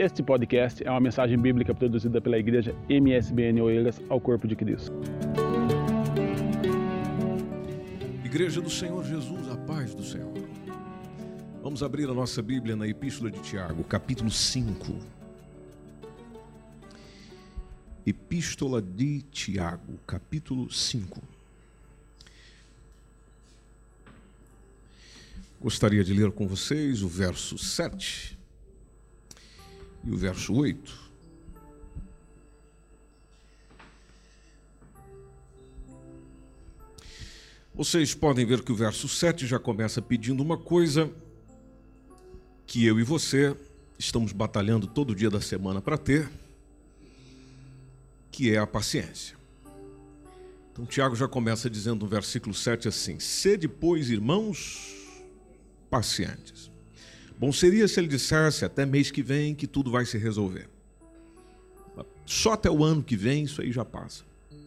Este 0.00 0.22
podcast 0.22 0.82
é 0.82 0.90
uma 0.90 0.98
mensagem 0.98 1.36
bíblica 1.38 1.74
produzida 1.74 2.22
pela 2.22 2.38
igreja 2.38 2.74
MSBN 2.88 3.60
Oeiras 3.60 4.00
ao 4.08 4.18
Corpo 4.18 4.48
de 4.48 4.56
Cristo. 4.56 4.90
Igreja 8.24 8.62
do 8.62 8.70
Senhor 8.70 9.04
Jesus, 9.04 9.46
a 9.50 9.58
paz 9.58 9.94
do 9.94 10.02
Senhor. 10.02 10.32
Vamos 11.62 11.82
abrir 11.82 12.08
a 12.08 12.14
nossa 12.14 12.40
Bíblia 12.40 12.74
na 12.74 12.88
Epístola 12.88 13.30
de 13.30 13.40
Tiago, 13.40 13.84
capítulo 13.84 14.30
5. 14.30 14.98
Epístola 18.06 18.80
de 18.80 19.20
Tiago, 19.30 19.98
capítulo 20.06 20.72
5. 20.72 21.20
Gostaria 25.60 26.02
de 26.02 26.14
ler 26.14 26.32
com 26.32 26.48
vocês 26.48 27.02
o 27.02 27.08
verso 27.08 27.58
7 27.58 28.39
e 30.04 30.10
o 30.10 30.16
verso 30.16 30.54
8. 30.54 31.10
Vocês 37.74 38.14
podem 38.14 38.44
ver 38.44 38.62
que 38.62 38.72
o 38.72 38.74
verso 38.74 39.08
7 39.08 39.46
já 39.46 39.58
começa 39.58 40.02
pedindo 40.02 40.42
uma 40.42 40.58
coisa 40.58 41.10
que 42.66 42.84
eu 42.84 43.00
e 43.00 43.02
você 43.02 43.56
estamos 43.98 44.32
batalhando 44.32 44.86
todo 44.86 45.14
dia 45.14 45.30
da 45.30 45.40
semana 45.40 45.80
para 45.80 45.96
ter, 45.96 46.30
que 48.30 48.54
é 48.54 48.58
a 48.58 48.66
paciência. 48.66 49.36
Então, 50.72 50.86
Tiago 50.86 51.16
já 51.16 51.28
começa 51.28 51.68
dizendo 51.68 52.04
no 52.04 52.08
versículo 52.08 52.54
7 52.54 52.88
assim: 52.88 53.18
Sede, 53.18 53.68
pois, 53.68 54.10
irmãos, 54.10 54.96
pacientes. 55.90 56.69
Bom 57.40 57.50
seria 57.50 57.88
se 57.88 57.98
ele 57.98 58.06
dissesse 58.06 58.66
até 58.66 58.84
mês 58.84 59.10
que 59.10 59.22
vem 59.22 59.54
que 59.54 59.66
tudo 59.66 59.90
vai 59.90 60.04
se 60.04 60.18
resolver. 60.18 60.68
Só 62.26 62.52
até 62.52 62.70
o 62.70 62.84
ano 62.84 63.02
que 63.02 63.16
vem 63.16 63.44
isso 63.44 63.62
aí 63.62 63.72
já 63.72 63.82
passa. 63.82 64.24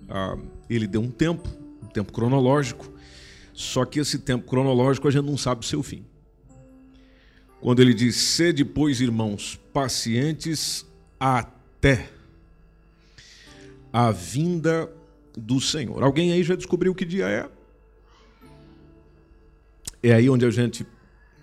Ah, 0.10 0.36
ele 0.68 0.88
deu 0.88 1.00
um 1.00 1.12
tempo, 1.12 1.48
um 1.84 1.86
tempo 1.86 2.12
cronológico, 2.12 2.92
só 3.54 3.86
que 3.86 4.00
esse 4.00 4.18
tempo 4.18 4.48
cronológico 4.48 5.08
a 5.08 5.12
gente 5.12 5.24
não 5.24 5.38
sabe 5.38 5.62
o 5.62 5.64
seu 5.64 5.84
fim. 5.84 6.04
Quando 7.62 7.80
ele 7.80 7.94
diz, 7.94 8.16
sede, 8.16 8.66
pois, 8.66 9.00
irmãos, 9.02 9.60
pacientes 9.72 10.84
até 11.20 12.10
a 13.94 14.10
vinda 14.10 14.92
do 15.38 15.62
Senhor. 15.62 16.02
Alguém 16.02 16.32
aí 16.32 16.44
já 16.44 16.56
descobriu 16.56 16.96
que 16.96 17.06
dia 17.06 17.30
é? 17.30 17.48
É 20.02 20.12
aí 20.12 20.28
onde 20.28 20.44
a 20.44 20.50
gente 20.50 20.88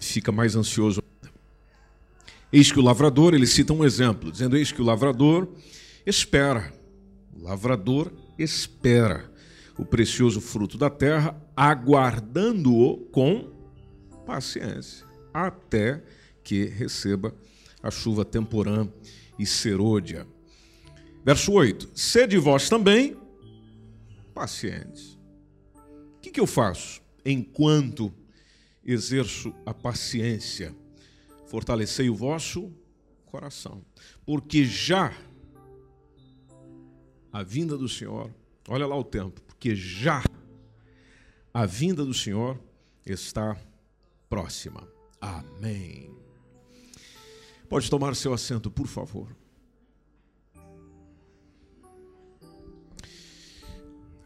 fica 0.01 0.33
mais 0.33 0.57
ansioso. 0.57 1.01
Eis 2.53 2.73
que 2.73 2.79
o 2.79 2.83
lavrador, 2.83 3.35
ele 3.35 3.47
cita 3.47 3.73
um 3.73 3.85
exemplo, 3.85 4.31
dizendo: 4.33 4.57
Eis 4.57 4.73
que 4.73 4.83
o 4.83 4.85
lavrador 4.85 5.49
espera, 6.05 6.73
o 7.33 7.43
lavrador 7.43 8.13
espera 8.39 9.31
o 9.79 9.85
precioso 9.85 10.41
fruto 10.41 10.77
da 10.77 10.91
terra, 10.91 11.41
aguardando-o 11.57 12.99
com 13.11 13.53
paciência, 14.27 15.07
até 15.33 16.03
que 16.43 16.65
receba 16.65 17.35
a 17.83 17.91
chuva 17.91 18.25
temporã 18.25 18.89
e 19.39 19.47
serôdia. 19.47 20.27
Verso 21.25 21.53
8: 21.53 21.91
Sede 21.95 22.37
vós 22.37 22.69
também 22.69 23.17
pacientes. 24.35 25.19
O 26.17 26.21
que, 26.21 26.31
que 26.31 26.41
eu 26.41 26.47
faço 26.47 27.01
enquanto 27.25 28.13
exerço 28.85 29.55
a 29.65 29.73
paciência? 29.73 30.75
Fortalecei 31.51 32.09
o 32.09 32.15
vosso 32.15 32.73
coração, 33.27 33.85
porque 34.25 34.65
já 34.65 35.13
a 37.33 37.43
vinda 37.43 37.77
do 37.77 37.89
Senhor, 37.89 38.33
olha 38.69 38.87
lá 38.87 38.97
o 38.97 39.03
tempo, 39.03 39.43
porque 39.43 39.75
já 39.75 40.23
a 41.53 41.67
vinda 41.67 42.05
do 42.05 42.15
Senhor 42.15 42.57
está 43.05 43.61
próxima. 44.29 44.87
Amém. 45.21 46.15
Pode 47.69 47.91
tomar 47.91 48.15
seu 48.15 48.33
assento, 48.33 48.71
por 48.71 48.87
favor. 48.87 49.37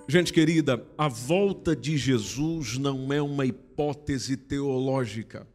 Gente 0.07 0.31
querida, 0.31 0.87
a 0.99 1.09
volta 1.09 1.75
de 1.75 1.97
Jesus 1.97 2.77
não 2.77 3.11
é 3.11 3.23
uma 3.23 3.47
hipótese 3.47 4.37
teológica. 4.37 5.54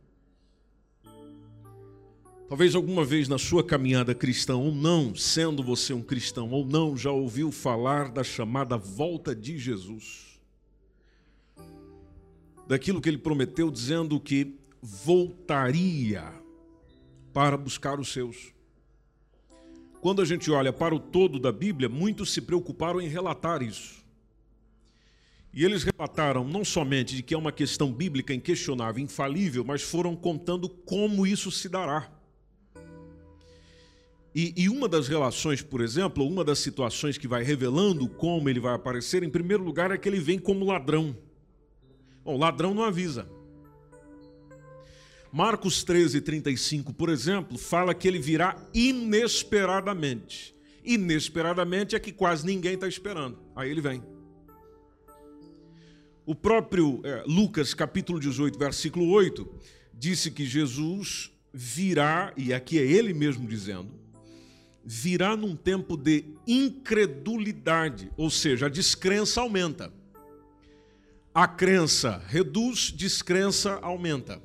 Talvez 2.49 2.73
alguma 2.73 3.05
vez 3.05 3.27
na 3.27 3.37
sua 3.37 3.63
caminhada 3.63 4.15
cristã, 4.15 4.55
ou 4.55 4.73
não, 4.73 5.13
sendo 5.13 5.61
você 5.61 5.93
um 5.93 6.01
cristão, 6.01 6.49
ou 6.49 6.65
não, 6.65 6.97
já 6.97 7.11
ouviu 7.11 7.51
falar 7.51 8.09
da 8.09 8.23
chamada 8.23 8.75
volta 8.75 9.35
de 9.35 9.55
Jesus. 9.55 10.41
Daquilo 12.67 12.99
que 12.99 13.07
ele 13.07 13.19
prometeu, 13.19 13.69
dizendo 13.69 14.19
que 14.19 14.57
voltaria 14.81 16.33
para 17.31 17.55
buscar 17.55 17.99
os 17.99 18.11
seus. 18.11 18.51
Quando 20.01 20.19
a 20.19 20.25
gente 20.25 20.49
olha 20.49 20.73
para 20.73 20.95
o 20.95 20.99
todo 20.99 21.39
da 21.39 21.51
Bíblia, 21.51 21.88
muitos 21.88 22.33
se 22.33 22.41
preocuparam 22.41 22.99
em 22.99 23.07
relatar 23.07 23.61
isso. 23.61 24.03
E 25.53 25.63
eles 25.63 25.83
relataram 25.83 26.43
não 26.43 26.65
somente 26.65 27.15
de 27.15 27.21
que 27.21 27.35
é 27.35 27.38
uma 27.38 27.51
questão 27.51 27.93
bíblica 27.93 28.33
inquestionável, 28.33 29.03
infalível, 29.03 29.63
mas 29.63 29.83
foram 29.83 30.15
contando 30.15 30.67
como 30.67 31.27
isso 31.27 31.51
se 31.51 31.69
dará. 31.69 32.19
E, 34.34 34.53
e, 34.56 34.69
uma 34.69 34.88
das 34.88 35.07
relações, 35.07 35.62
por 35.62 35.81
exemplo, 35.81 36.25
uma 36.25 36.44
das 36.44 36.59
situações 36.59 37.17
que 37.17 37.28
vai 37.28 37.44
revelando 37.44 38.07
como 38.07 38.47
ele 38.47 38.59
vai 38.59 38.75
aparecer, 38.75 39.23
em 39.23 39.29
primeiro 39.29 39.63
lugar, 39.63 39.90
é 39.91 39.97
que 39.97 40.07
ele 40.07 40.19
vem 40.19 40.38
como 40.38 40.66
ladrão. 40.66 41.17
Bom, 42.23 42.38
ladrão 42.38 42.73
não 42.73 42.84
avisa. 42.84 43.28
Marcos 45.31 45.84
13, 45.84 46.22
35, 46.22 46.94
por 46.94 47.09
exemplo, 47.09 47.57
fala 47.57 47.94
que 47.94 48.07
ele 48.07 48.19
virá 48.19 48.56
inesperadamente. 48.73 50.56
Inesperadamente 50.84 51.95
é 51.95 52.00
que 52.00 52.12
quase 52.12 52.45
ninguém 52.45 52.73
está 52.73 52.88
esperando. 52.88 53.38
Aí 53.56 53.69
ele 53.69 53.81
vem. 53.81 54.03
O 56.25 56.35
próprio 56.35 57.01
é, 57.03 57.23
Lucas, 57.25 57.73
capítulo 57.73 58.19
18, 58.19 58.57
versículo 58.57 59.09
8, 59.09 59.47
disse 59.94 60.29
que 60.29 60.45
Jesus 60.45 61.31
virá, 61.51 62.31
e 62.38 62.53
aqui 62.53 62.78
é 62.78 62.84
ele 62.84 63.13
mesmo 63.13 63.47
dizendo, 63.47 63.98
virá 64.84 65.35
num 65.35 65.56
tempo 65.56 65.95
de 65.95 66.25
incredulidade, 66.47 68.12
ou 68.17 68.29
seja, 68.29 68.66
a 68.66 68.69
descrença 68.69 69.41
aumenta. 69.41 69.91
A 71.34 71.47
crença 71.47 72.23
reduz, 72.28 72.91
descrença 72.91 73.79
aumenta. 73.81 74.41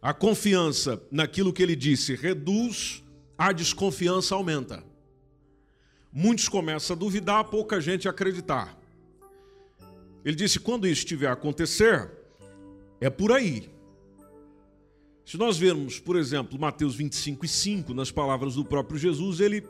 A 0.00 0.12
confiança 0.12 1.02
naquilo 1.10 1.52
que 1.52 1.62
ele 1.62 1.74
disse 1.74 2.14
reduz, 2.14 3.02
a 3.38 3.52
desconfiança 3.52 4.34
aumenta. 4.34 4.84
Muitos 6.12 6.48
começam 6.48 6.94
a 6.94 6.98
duvidar, 6.98 7.44
pouca 7.44 7.80
gente 7.80 8.06
a 8.06 8.10
acreditar. 8.10 8.78
Ele 10.24 10.36
disse: 10.36 10.60
quando 10.60 10.86
isso 10.86 11.00
estiver 11.00 11.26
a 11.26 11.32
acontecer, 11.32 12.10
é 13.00 13.10
por 13.10 13.32
aí. 13.32 13.73
Se 15.24 15.38
nós 15.38 15.56
vermos, 15.56 15.98
por 15.98 16.16
exemplo, 16.16 16.58
Mateus 16.58 16.94
25 16.94 17.44
e 17.46 17.48
5, 17.48 17.94
nas 17.94 18.10
palavras 18.10 18.56
do 18.56 18.64
próprio 18.64 18.98
Jesus, 18.98 19.40
ele 19.40 19.66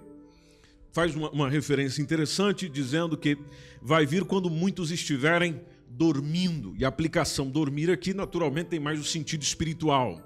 faz 0.92 1.14
uma, 1.14 1.30
uma, 1.30 1.48
referência 1.48 2.02
interessante, 2.02 2.68
dizendo 2.68 3.16
que 3.16 3.38
vai 3.80 4.04
vir 4.04 4.24
quando 4.24 4.50
muitos 4.50 4.90
estiverem 4.90 5.60
dormindo. 5.88 6.74
E 6.76 6.84
a 6.84 6.88
aplicação 6.88 7.48
dormir 7.48 7.90
aqui, 7.90 8.12
naturalmente, 8.12 8.70
tem 8.70 8.80
mais 8.80 8.98
o 8.98 9.04
sentido 9.04 9.42
espiritual, 9.42 10.20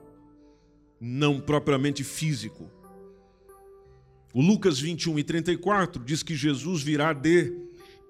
não 0.99 1.41
propriamente 1.41 2.03
físico. 2.03 2.71
O 4.33 4.41
Lucas 4.41 4.79
21 4.81 5.19
e 5.19 5.25
34 5.25 6.05
diz 6.05 6.23
que 6.23 6.35
Jesus 6.35 6.83
virá 6.83 7.13
de 7.13 7.55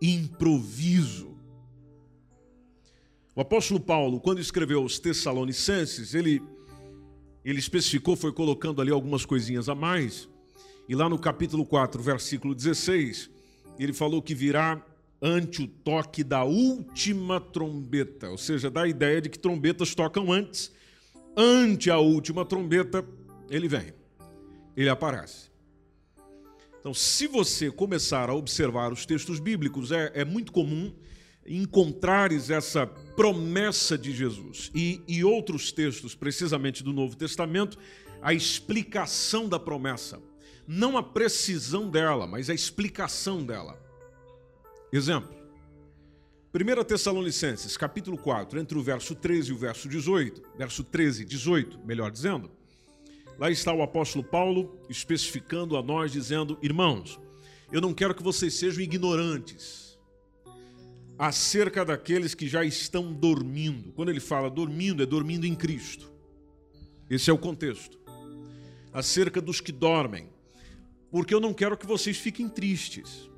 improviso. 0.00 1.37
O 3.34 3.40
apóstolo 3.40 3.81
Paulo, 3.81 4.20
quando 4.20 4.40
escreveu 4.40 4.82
aos 4.82 4.98
Tessalonicenses, 4.98 6.14
ele 6.14 6.42
ele 7.44 7.58
especificou, 7.58 8.17
foi 8.17 8.32
colocando 8.32 8.81
ali 8.81 8.90
algumas 8.90 9.25
coisinhas 9.25 9.69
a 9.69 9.75
mais. 9.75 10.29
E 10.88 10.94
lá 10.94 11.08
no 11.08 11.19
capítulo 11.19 11.64
4, 11.64 12.02
versículo 12.02 12.55
16, 12.55 13.31
ele 13.79 13.93
falou 13.93 14.20
que 14.23 14.35
virá 14.35 14.82
ante 15.20 15.62
o 15.62 15.67
toque 15.67 16.23
da 16.23 16.44
última 16.44 17.40
trombeta, 17.40 18.31
ou 18.31 18.38
seja, 18.38 18.70
dá 18.70 18.82
a 18.82 18.88
ideia 18.88 19.20
de 19.20 19.29
que 19.29 19.38
trombetas 19.38 19.94
tocam 19.94 20.32
antes. 20.32 20.73
Ante 21.37 21.90
a 21.90 21.99
última 21.99 22.44
trombeta, 22.44 23.05
ele 23.50 23.69
vem, 23.69 23.93
ele 24.76 24.88
aparece. 24.88 25.49
Então, 26.81 26.94
se 26.94 27.26
você 27.26 27.70
começar 27.70 28.31
a 28.31 28.35
observar 28.35 28.93
os 28.93 29.05
textos 29.05 29.40
bíblicos, 29.40 29.93
é, 29.93 30.12
é 30.14 30.25
muito 30.25 30.52
comum 30.52 30.93
encontrares 31.48 32.50
essa 32.50 32.86
promessa 32.86 33.96
de 33.96 34.12
Jesus 34.12 34.70
e, 34.74 35.00
e 35.08 35.24
outros 35.24 35.72
textos, 35.72 36.14
precisamente 36.14 36.84
do 36.84 36.92
Novo 36.92 37.16
Testamento, 37.16 37.78
a 38.22 38.32
explicação 38.32 39.48
da 39.48 39.58
promessa. 39.58 40.20
Não 40.66 40.98
a 40.98 41.02
precisão 41.02 41.88
dela, 41.88 42.26
mas 42.26 42.50
a 42.50 42.54
explicação 42.54 43.44
dela. 43.44 43.80
Exemplo. 44.92 45.36
1 46.54 46.84
Tessalonicenses, 46.84 47.76
capítulo 47.76 48.18
4, 48.18 48.58
entre 48.58 48.76
o 48.76 48.82
verso 48.82 49.14
13 49.14 49.50
e 49.50 49.54
o 49.54 49.58
verso 49.58 49.88
18, 49.88 50.42
verso 50.56 50.82
13 50.82 51.22
e 51.22 51.24
18, 51.24 51.78
melhor 51.84 52.10
dizendo, 52.10 52.50
lá 53.38 53.50
está 53.50 53.72
o 53.72 53.82
apóstolo 53.82 54.24
Paulo 54.24 54.80
especificando 54.88 55.76
a 55.76 55.82
nós, 55.82 56.10
dizendo: 56.10 56.58
Irmãos, 56.62 57.20
eu 57.70 57.80
não 57.80 57.92
quero 57.94 58.14
que 58.14 58.22
vocês 58.22 58.54
sejam 58.54 58.82
ignorantes 58.82 59.88
acerca 61.18 61.84
daqueles 61.84 62.34
que 62.34 62.46
já 62.46 62.64
estão 62.64 63.12
dormindo. 63.12 63.92
Quando 63.92 64.10
ele 64.10 64.20
fala 64.20 64.48
dormindo, 64.48 65.02
é 65.02 65.06
dormindo 65.06 65.46
em 65.46 65.54
Cristo. 65.54 66.10
Esse 67.10 67.28
é 67.28 67.32
o 67.32 67.38
contexto. 67.38 67.98
Acerca 68.92 69.40
dos 69.40 69.60
que 69.60 69.72
dormem. 69.72 70.28
Porque 71.10 71.34
eu 71.34 71.40
não 71.40 71.52
quero 71.52 71.76
que 71.76 71.86
vocês 71.86 72.16
fiquem 72.16 72.48
tristes. 72.48 73.28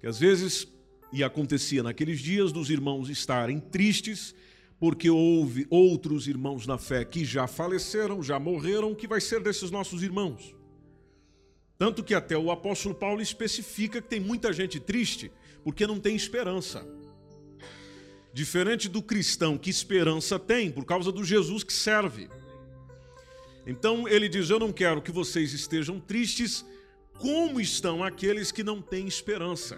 Que 0.00 0.06
às 0.06 0.18
vezes, 0.18 0.66
e 1.12 1.22
acontecia 1.22 1.82
naqueles 1.82 2.20
dias, 2.20 2.50
dos 2.52 2.70
irmãos 2.70 3.10
estarem 3.10 3.60
tristes, 3.60 4.34
porque 4.78 5.10
houve 5.10 5.66
outros 5.68 6.26
irmãos 6.28 6.66
na 6.66 6.78
fé 6.78 7.04
que 7.04 7.24
já 7.24 7.46
faleceram, 7.46 8.22
já 8.22 8.38
morreram, 8.38 8.92
o 8.92 8.96
que 8.96 9.08
vai 9.08 9.20
ser 9.20 9.42
desses 9.42 9.70
nossos 9.70 10.02
irmãos? 10.02 10.54
Tanto 11.78 12.02
que 12.02 12.14
até 12.14 12.38
o 12.38 12.50
apóstolo 12.50 12.94
Paulo 12.94 13.20
especifica 13.20 14.00
que 14.00 14.08
tem 14.08 14.20
muita 14.20 14.52
gente 14.52 14.80
triste 14.80 15.30
porque 15.66 15.84
não 15.84 15.98
tem 15.98 16.14
esperança. 16.14 16.86
Diferente 18.32 18.88
do 18.88 19.02
cristão 19.02 19.58
que 19.58 19.68
esperança 19.68 20.38
tem 20.38 20.70
por 20.70 20.84
causa 20.84 21.10
do 21.10 21.24
Jesus 21.24 21.64
que 21.64 21.72
serve. 21.72 22.30
Então 23.66 24.06
ele 24.06 24.28
diz: 24.28 24.48
Eu 24.48 24.60
não 24.60 24.72
quero 24.72 25.02
que 25.02 25.10
vocês 25.10 25.52
estejam 25.52 25.98
tristes 25.98 26.64
como 27.14 27.60
estão 27.60 28.04
aqueles 28.04 28.52
que 28.52 28.62
não 28.62 28.80
têm 28.80 29.08
esperança. 29.08 29.76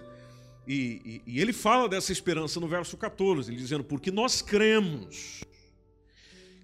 E, 0.67 1.23
e, 1.27 1.33
e 1.37 1.41
ele 1.41 1.55
fala 1.55 1.89
dessa 1.89 2.13
esperança 2.13 2.61
no 2.61 2.69
verso 2.69 2.95
14, 2.95 3.51
ele 3.51 3.59
dizendo: 3.59 3.83
Porque 3.83 4.11
nós 4.11 4.43
cremos. 4.43 5.43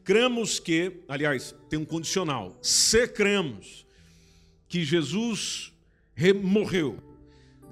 Cremos 0.05 0.59
que, 0.59 1.01
aliás, 1.09 1.55
tem 1.71 1.79
um 1.79 1.85
condicional, 1.87 2.59
se 2.61 3.09
cremos 3.09 3.87
que 4.69 4.85
Jesus 4.85 5.73
morreu, 6.43 7.03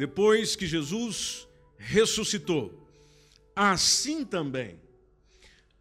depois 0.03 0.57
que 0.57 0.67
Jesus 0.67 1.47
ressuscitou, 1.79 2.89
assim 3.55 4.25
também 4.25 4.81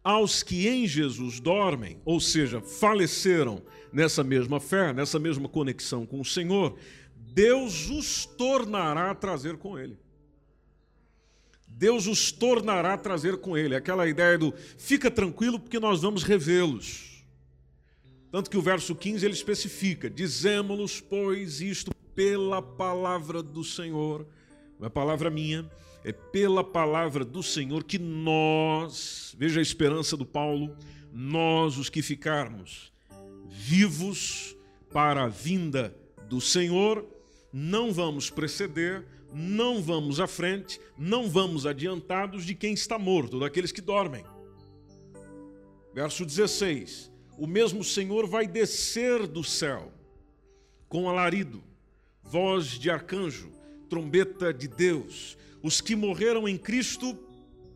aos 0.04 0.44
que 0.44 0.68
em 0.68 0.86
Jesus 0.86 1.40
dormem, 1.40 2.00
ou 2.04 2.20
seja, 2.20 2.60
faleceram 2.60 3.60
nessa 3.92 4.22
mesma 4.22 4.60
fé, 4.60 4.92
nessa 4.92 5.18
mesma 5.18 5.48
conexão 5.48 6.06
com 6.06 6.20
o 6.20 6.24
Senhor, 6.24 6.78
Deus 7.16 7.90
os 7.90 8.24
tornará 8.24 9.10
a 9.10 9.14
trazer 9.16 9.56
com 9.56 9.76
Ele. 9.76 9.98
Deus 11.66 12.06
os 12.06 12.30
tornará 12.30 12.92
a 12.92 12.98
trazer 12.98 13.38
com 13.38 13.58
Ele. 13.58 13.74
Aquela 13.74 14.06
ideia 14.06 14.38
do 14.38 14.54
fica 14.78 15.10
tranquilo 15.10 15.58
porque 15.58 15.80
nós 15.80 16.00
vamos 16.00 16.22
revê-los. 16.22 17.24
Tanto 18.30 18.48
que 18.48 18.56
o 18.56 18.62
verso 18.62 18.94
15 18.94 19.26
ele 19.26 19.34
especifica: 19.34 20.08
Dizemos-los, 20.08 21.00
pois, 21.00 21.60
isto 21.60 21.90
pela 22.14 22.60
palavra 22.60 23.42
do 23.42 23.64
Senhor, 23.64 24.26
não 24.78 24.86
é 24.86 24.90
palavra 24.90 25.30
minha, 25.30 25.70
é 26.04 26.12
pela 26.12 26.64
palavra 26.64 27.24
do 27.24 27.42
Senhor 27.42 27.84
que 27.84 27.98
nós, 27.98 29.34
veja 29.38 29.60
a 29.60 29.62
esperança 29.62 30.16
do 30.16 30.26
Paulo, 30.26 30.76
nós 31.12 31.78
os 31.78 31.88
que 31.88 32.02
ficarmos 32.02 32.92
vivos 33.48 34.56
para 34.92 35.24
a 35.24 35.28
vinda 35.28 35.94
do 36.28 36.40
Senhor, 36.40 37.06
não 37.52 37.92
vamos 37.92 38.30
preceder, 38.30 39.06
não 39.32 39.82
vamos 39.82 40.20
à 40.20 40.26
frente, 40.26 40.80
não 40.98 41.28
vamos 41.28 41.66
adiantados 41.66 42.44
de 42.44 42.54
quem 42.54 42.74
está 42.74 42.98
morto, 42.98 43.38
daqueles 43.38 43.72
que 43.72 43.80
dormem. 43.80 44.24
Verso 45.94 46.24
16: 46.24 47.10
o 47.38 47.46
mesmo 47.46 47.82
Senhor 47.84 48.26
vai 48.26 48.46
descer 48.46 49.26
do 49.26 49.42
céu 49.44 49.92
com 50.88 51.08
alarido, 51.08 51.62
voz 52.22 52.66
de 52.78 52.90
arcanjo, 52.90 53.52
trombeta 53.88 54.52
de 54.52 54.68
Deus. 54.68 55.36
Os 55.62 55.80
que 55.80 55.94
morreram 55.94 56.48
em 56.48 56.56
Cristo 56.56 57.18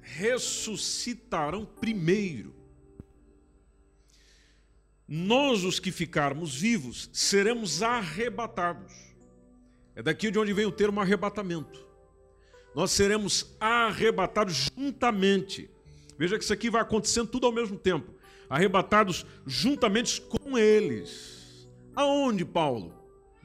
ressuscitarão 0.00 1.64
primeiro. 1.64 2.54
Nós, 5.08 5.62
os 5.64 5.78
que 5.78 5.92
ficarmos 5.92 6.54
vivos, 6.54 7.08
seremos 7.12 7.82
arrebatados. 7.82 8.92
É 9.94 10.02
daqui 10.02 10.30
de 10.30 10.38
onde 10.38 10.52
vem 10.52 10.66
o 10.66 10.72
termo 10.72 11.00
arrebatamento. 11.00 11.86
Nós 12.74 12.90
seremos 12.90 13.56
arrebatados 13.60 14.68
juntamente. 14.76 15.70
Veja 16.18 16.36
que 16.36 16.44
isso 16.44 16.52
aqui 16.52 16.68
vai 16.68 16.82
acontecendo 16.82 17.28
tudo 17.28 17.46
ao 17.46 17.52
mesmo 17.52 17.78
tempo 17.78 18.16
arrebatados 18.48 19.26
juntamente 19.46 20.20
com 20.20 20.56
eles. 20.56 21.68
Aonde, 21.94 22.44
Paulo? 22.44 22.94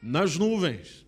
Nas 0.01 0.37
nuvens. 0.37 1.05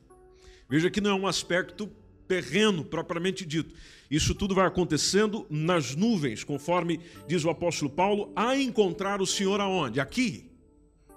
Veja 0.69 0.89
que 0.89 1.01
não 1.01 1.11
é 1.11 1.13
um 1.13 1.27
aspecto 1.27 1.89
terreno 2.27 2.83
propriamente 2.85 3.45
dito. 3.45 3.73
Isso 4.09 4.35
tudo 4.35 4.53
vai 4.53 4.67
acontecendo 4.67 5.45
nas 5.49 5.95
nuvens, 5.95 6.43
conforme 6.43 6.99
diz 7.27 7.43
o 7.43 7.49
apóstolo 7.49 7.89
Paulo, 7.91 8.31
a 8.35 8.55
encontrar 8.55 9.21
o 9.21 9.25
Senhor 9.25 9.59
aonde? 9.59 9.99
Aqui? 9.99 10.51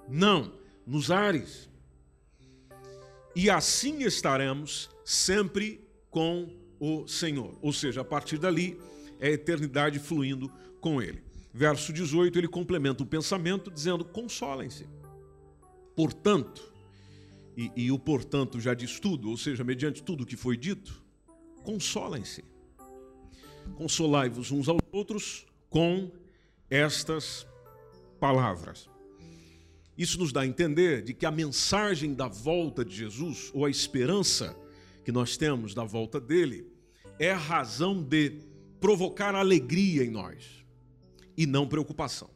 Não, 0.08 0.52
nos 0.87 1.11
ares. 1.11 1.69
E 3.34 3.50
assim 3.50 4.02
estaremos 4.02 4.88
sempre 5.05 5.87
com 6.11 6.49
o 6.81 7.06
Senhor. 7.06 7.58
Ou 7.61 7.73
seja, 7.73 8.00
a 8.00 8.05
partir 8.05 8.38
dali 8.38 8.81
é 9.20 9.28
a 9.28 9.32
eternidade 9.32 9.99
fluindo 9.99 10.50
com 10.81 11.02
Ele 11.02 11.26
verso 11.56 11.90
18, 11.90 12.38
ele 12.38 12.49
complementa 12.49 13.02
o 13.02 13.06
pensamento 13.06 13.70
dizendo: 13.70 14.05
consolem-se. 14.05 14.87
Portanto, 15.96 16.70
e, 17.56 17.72
e, 17.74 17.92
o 17.92 17.98
portanto 17.98 18.60
já 18.60 18.74
diz 18.74 19.00
tudo, 19.00 19.30
ou 19.30 19.36
seja, 19.36 19.64
mediante 19.64 20.02
tudo 20.02 20.24
o 20.24 20.26
que 20.26 20.36
foi 20.36 20.56
dito, 20.56 21.02
consolem-se. 21.62 22.44
Consolai-vos 23.76 24.50
uns 24.50 24.68
aos 24.68 24.80
outros 24.92 25.46
com 25.70 26.10
estas 26.68 27.46
palavras. 28.20 28.88
Isso 29.96 30.18
nos 30.18 30.32
dá 30.32 30.42
a 30.42 30.46
entender 30.46 31.02
de 31.02 31.14
que 31.14 31.24
a 31.24 31.30
mensagem 31.30 32.14
da 32.14 32.28
volta 32.28 32.84
de 32.84 32.94
Jesus, 32.94 33.50
ou 33.54 33.64
a 33.64 33.70
esperança 33.70 34.54
que 35.04 35.10
nós 35.10 35.36
temos 35.36 35.72
da 35.72 35.84
volta 35.84 36.20
dele, 36.20 36.66
é 37.18 37.30
a 37.30 37.36
razão 37.36 38.02
de 38.02 38.42
provocar 38.78 39.34
alegria 39.34 40.04
em 40.04 40.10
nós 40.10 40.64
e 41.36 41.46
não 41.46 41.66
preocupação. 41.66 42.36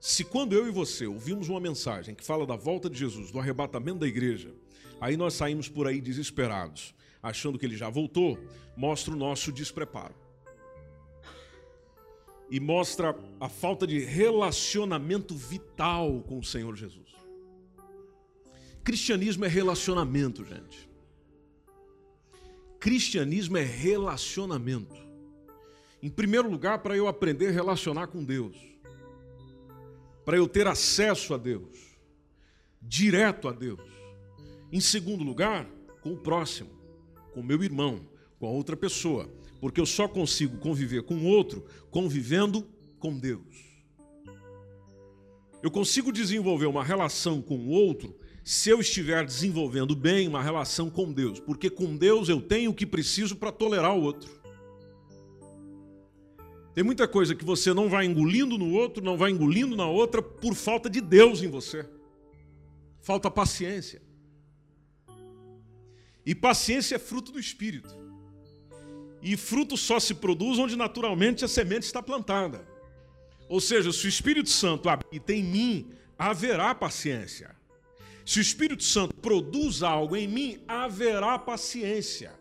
Se 0.00 0.22
quando 0.24 0.52
eu 0.52 0.68
e 0.68 0.70
você 0.70 1.06
ouvimos 1.06 1.48
uma 1.48 1.60
mensagem 1.60 2.14
que 2.14 2.24
fala 2.24 2.46
da 2.46 2.54
volta 2.54 2.88
de 2.88 2.98
Jesus, 2.98 3.32
do 3.32 3.38
arrebatamento 3.40 3.98
da 3.98 4.06
igreja, 4.06 4.54
aí 5.00 5.16
nós 5.16 5.34
saímos 5.34 5.68
por 5.68 5.88
aí 5.88 6.00
desesperados, 6.00 6.94
achando 7.22 7.58
que 7.58 7.66
ele 7.66 7.76
já 7.76 7.88
voltou, 7.88 8.38
mostra 8.76 9.12
o 9.12 9.16
nosso 9.16 9.50
despreparo. 9.50 10.14
E 12.48 12.60
mostra 12.60 13.18
a 13.40 13.48
falta 13.48 13.86
de 13.86 13.98
relacionamento 13.98 15.34
vital 15.34 16.22
com 16.22 16.38
o 16.38 16.44
Senhor 16.44 16.74
Jesus. 16.76 17.08
Cristianismo 18.84 19.44
é 19.44 19.48
relacionamento, 19.48 20.44
gente. 20.44 20.88
Cristianismo 22.78 23.58
é 23.58 23.64
relacionamento. 23.64 24.96
Em 26.00 26.08
primeiro 26.08 26.48
lugar, 26.48 26.78
para 26.78 26.96
eu 26.96 27.08
aprender 27.08 27.48
a 27.48 27.50
relacionar 27.50 28.06
com 28.06 28.24
Deus, 28.24 28.56
para 30.28 30.36
eu 30.36 30.46
ter 30.46 30.66
acesso 30.66 31.32
a 31.32 31.38
Deus, 31.38 31.96
direto 32.82 33.48
a 33.48 33.50
Deus. 33.50 33.80
Em 34.70 34.78
segundo 34.78 35.24
lugar, 35.24 35.66
com 36.02 36.12
o 36.12 36.18
próximo, 36.18 36.68
com 37.32 37.40
o 37.40 37.42
meu 37.42 37.64
irmão, 37.64 38.06
com 38.38 38.46
a 38.46 38.50
outra 38.50 38.76
pessoa, 38.76 39.26
porque 39.58 39.80
eu 39.80 39.86
só 39.86 40.06
consigo 40.06 40.58
conviver 40.58 41.04
com 41.04 41.14
o 41.14 41.24
outro 41.24 41.64
convivendo 41.90 42.68
com 42.98 43.18
Deus. 43.18 43.80
Eu 45.62 45.70
consigo 45.70 46.12
desenvolver 46.12 46.66
uma 46.66 46.84
relação 46.84 47.40
com 47.40 47.56
o 47.56 47.70
outro 47.70 48.14
se 48.44 48.68
eu 48.68 48.80
estiver 48.80 49.24
desenvolvendo 49.24 49.96
bem 49.96 50.28
uma 50.28 50.42
relação 50.42 50.90
com 50.90 51.10
Deus, 51.10 51.40
porque 51.40 51.70
com 51.70 51.96
Deus 51.96 52.28
eu 52.28 52.42
tenho 52.42 52.72
o 52.72 52.74
que 52.74 52.84
preciso 52.84 53.34
para 53.34 53.50
tolerar 53.50 53.96
o 53.96 54.02
outro. 54.02 54.37
Tem 56.78 56.84
muita 56.84 57.08
coisa 57.08 57.34
que 57.34 57.44
você 57.44 57.74
não 57.74 57.88
vai 57.88 58.06
engolindo 58.06 58.56
no 58.56 58.70
outro, 58.70 59.02
não 59.02 59.16
vai 59.16 59.32
engolindo 59.32 59.74
na 59.74 59.88
outra 59.88 60.22
por 60.22 60.54
falta 60.54 60.88
de 60.88 61.00
Deus 61.00 61.42
em 61.42 61.48
você. 61.48 61.84
Falta 63.00 63.28
paciência. 63.28 64.00
E 66.24 66.36
paciência 66.36 66.94
é 66.94 66.98
fruto 67.00 67.32
do 67.32 67.40
Espírito. 67.40 67.92
E 69.20 69.36
fruto 69.36 69.76
só 69.76 69.98
se 69.98 70.14
produz 70.14 70.56
onde 70.60 70.76
naturalmente 70.76 71.44
a 71.44 71.48
semente 71.48 71.82
está 71.82 72.00
plantada. 72.00 72.64
Ou 73.48 73.60
seja, 73.60 73.92
se 73.92 74.06
o 74.06 74.08
Espírito 74.08 74.48
Santo 74.48 74.88
habita 74.88 75.32
em 75.32 75.42
mim, 75.42 75.90
haverá 76.16 76.72
paciência. 76.76 77.56
Se 78.24 78.38
o 78.38 78.40
Espírito 78.40 78.84
Santo 78.84 79.16
produz 79.16 79.82
algo 79.82 80.14
em 80.14 80.28
mim, 80.28 80.62
haverá 80.68 81.40
paciência, 81.40 82.32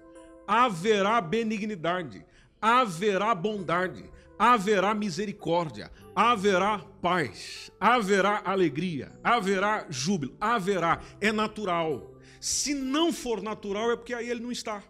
haverá 0.46 1.20
benignidade, 1.22 2.24
haverá 2.62 3.34
bondade, 3.34 4.08
haverá 4.38 4.94
misericórdia, 4.94 5.92
haverá 6.16 6.80
paz, 7.02 7.72
haverá 7.80 8.42
alegria, 8.46 9.12
haverá 9.24 9.86
júbilo, 9.90 10.36
haverá, 10.40 11.02
é 11.22 11.32
natural. 11.32 12.16
Se 12.40 12.74
não 12.74 13.12
for 13.12 13.42
natural, 13.42 13.92
é 13.92 13.96
porque 13.96 14.14
aí 14.14 14.30
ele 14.30 14.42
não 14.42 14.52
está. 14.52 14.84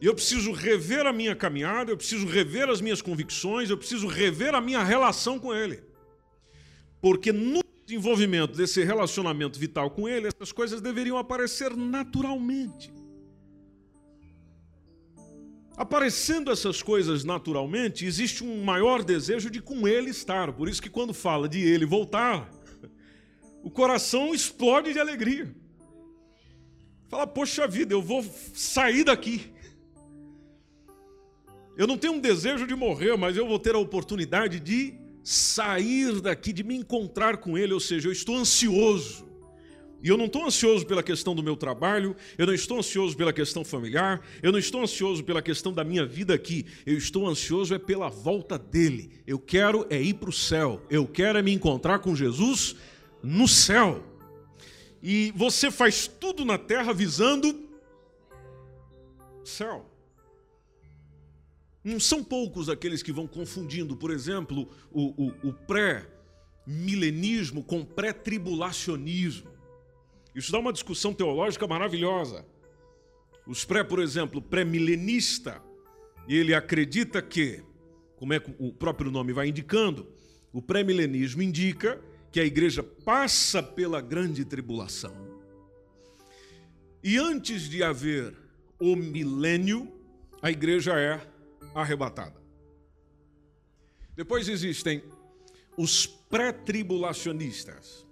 Eu 0.00 0.14
preciso 0.14 0.52
rever 0.52 1.06
a 1.06 1.12
minha 1.12 1.34
caminhada, 1.34 1.90
eu 1.90 1.96
preciso 1.96 2.26
rever 2.26 2.68
as 2.68 2.80
minhas 2.80 3.00
convicções, 3.00 3.70
eu 3.70 3.78
preciso 3.78 4.06
rever 4.06 4.54
a 4.54 4.60
minha 4.60 4.82
relação 4.82 5.38
com 5.38 5.54
ele. 5.54 5.82
Porque 7.00 7.32
no 7.32 7.62
desenvolvimento 7.86 8.56
desse 8.56 8.84
relacionamento 8.84 9.58
vital 9.58 9.90
com 9.90 10.08
ele, 10.08 10.28
essas 10.28 10.52
coisas 10.52 10.80
deveriam 10.80 11.18
aparecer 11.18 11.76
naturalmente. 11.76 12.93
Aparecendo 15.76 16.52
essas 16.52 16.82
coisas 16.82 17.24
naturalmente, 17.24 18.06
existe 18.06 18.44
um 18.44 18.62
maior 18.62 19.02
desejo 19.02 19.50
de 19.50 19.60
com 19.60 19.88
ele 19.88 20.10
estar. 20.10 20.52
Por 20.52 20.68
isso 20.68 20.80
que 20.80 20.88
quando 20.88 21.12
fala 21.12 21.48
de 21.48 21.60
ele 21.60 21.84
voltar, 21.84 22.48
o 23.62 23.70
coração 23.70 24.32
explode 24.32 24.92
de 24.92 25.00
alegria. 25.00 25.54
Fala, 27.08 27.26
poxa 27.26 27.66
vida, 27.66 27.92
eu 27.92 28.02
vou 28.02 28.24
sair 28.54 29.04
daqui. 29.04 29.52
Eu 31.76 31.88
não 31.88 31.98
tenho 31.98 32.14
um 32.14 32.20
desejo 32.20 32.66
de 32.66 32.74
morrer, 32.76 33.16
mas 33.16 33.36
eu 33.36 33.46
vou 33.46 33.58
ter 33.58 33.74
a 33.74 33.78
oportunidade 33.78 34.60
de 34.60 34.94
sair 35.24 36.20
daqui, 36.20 36.52
de 36.52 36.62
me 36.62 36.76
encontrar 36.76 37.38
com 37.38 37.58
ele, 37.58 37.72
ou 37.72 37.80
seja, 37.80 38.08
eu 38.08 38.12
estou 38.12 38.36
ansioso. 38.36 39.23
E 40.04 40.08
eu 40.08 40.16
não 40.18 40.26
estou 40.26 40.44
ansioso 40.44 40.84
pela 40.84 41.02
questão 41.02 41.34
do 41.34 41.42
meu 41.42 41.56
trabalho, 41.56 42.14
eu 42.36 42.46
não 42.46 42.52
estou 42.52 42.78
ansioso 42.78 43.16
pela 43.16 43.32
questão 43.32 43.64
familiar, 43.64 44.20
eu 44.42 44.52
não 44.52 44.58
estou 44.58 44.82
ansioso 44.82 45.24
pela 45.24 45.40
questão 45.40 45.72
da 45.72 45.82
minha 45.82 46.04
vida 46.04 46.34
aqui, 46.34 46.66
eu 46.84 46.98
estou 46.98 47.26
ansioso 47.26 47.74
é 47.74 47.78
pela 47.78 48.10
volta 48.10 48.58
dele. 48.58 49.22
Eu 49.26 49.38
quero 49.38 49.86
é 49.88 49.98
ir 49.98 50.12
para 50.12 50.28
o 50.28 50.32
céu, 50.32 50.82
eu 50.90 51.06
quero 51.06 51.38
é 51.38 51.42
me 51.42 51.54
encontrar 51.54 52.00
com 52.00 52.14
Jesus 52.14 52.76
no 53.22 53.48
céu. 53.48 54.04
E 55.02 55.32
você 55.34 55.70
faz 55.70 56.06
tudo 56.06 56.44
na 56.44 56.58
terra 56.58 56.92
visando 56.92 57.64
céu. 59.42 59.90
Não 61.82 61.98
são 61.98 62.22
poucos 62.22 62.68
aqueles 62.68 63.02
que 63.02 63.10
vão 63.10 63.26
confundindo, 63.26 63.96
por 63.96 64.10
exemplo, 64.10 64.68
o, 64.92 65.28
o, 65.28 65.48
o 65.48 65.52
pré-milenismo 65.54 67.64
com 67.64 67.82
pré-tribulacionismo. 67.82 69.53
Isso 70.34 70.50
dá 70.50 70.58
uma 70.58 70.72
discussão 70.72 71.14
teológica 71.14 71.66
maravilhosa. 71.66 72.44
Os 73.46 73.64
pré, 73.64 73.84
por 73.84 74.00
exemplo, 74.00 74.42
pré-milenista, 74.42 75.62
ele 76.26 76.54
acredita 76.54 77.22
que, 77.22 77.62
como 78.16 78.32
é 78.32 78.40
que 78.40 78.54
o 78.58 78.72
próprio 78.72 79.10
nome 79.10 79.32
vai 79.32 79.48
indicando, 79.48 80.10
o 80.52 80.62
pré-milenismo 80.62 81.42
indica 81.42 82.00
que 82.32 82.40
a 82.40 82.44
igreja 82.44 82.82
passa 82.82 83.62
pela 83.62 84.00
grande 84.00 84.44
tribulação. 84.44 85.14
E 87.02 87.18
antes 87.18 87.68
de 87.68 87.82
haver 87.82 88.34
o 88.80 88.96
milênio, 88.96 89.92
a 90.40 90.50
igreja 90.50 90.98
é 90.98 91.20
arrebatada. 91.74 92.42
Depois 94.16 94.48
existem 94.48 95.02
os 95.76 96.06
pré-tribulacionistas. 96.06 98.03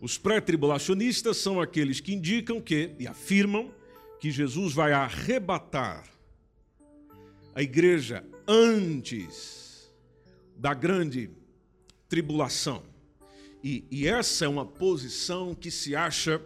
Os 0.00 0.16
pré-tribulacionistas 0.16 1.36
são 1.38 1.60
aqueles 1.60 2.00
que 2.00 2.14
indicam 2.14 2.60
que 2.60 2.94
e 2.98 3.06
afirmam 3.06 3.72
que 4.20 4.30
Jesus 4.30 4.72
vai 4.72 4.92
arrebatar 4.92 6.04
a 7.54 7.62
igreja 7.62 8.24
antes 8.46 9.90
da 10.56 10.74
grande 10.74 11.30
tribulação. 12.08 12.82
E, 13.62 13.84
e, 13.90 14.06
essa 14.06 14.44
é 14.44 14.48
uma 14.48 14.64
posição 14.64 15.54
que 15.54 15.70
se 15.70 15.96
acha 15.96 16.40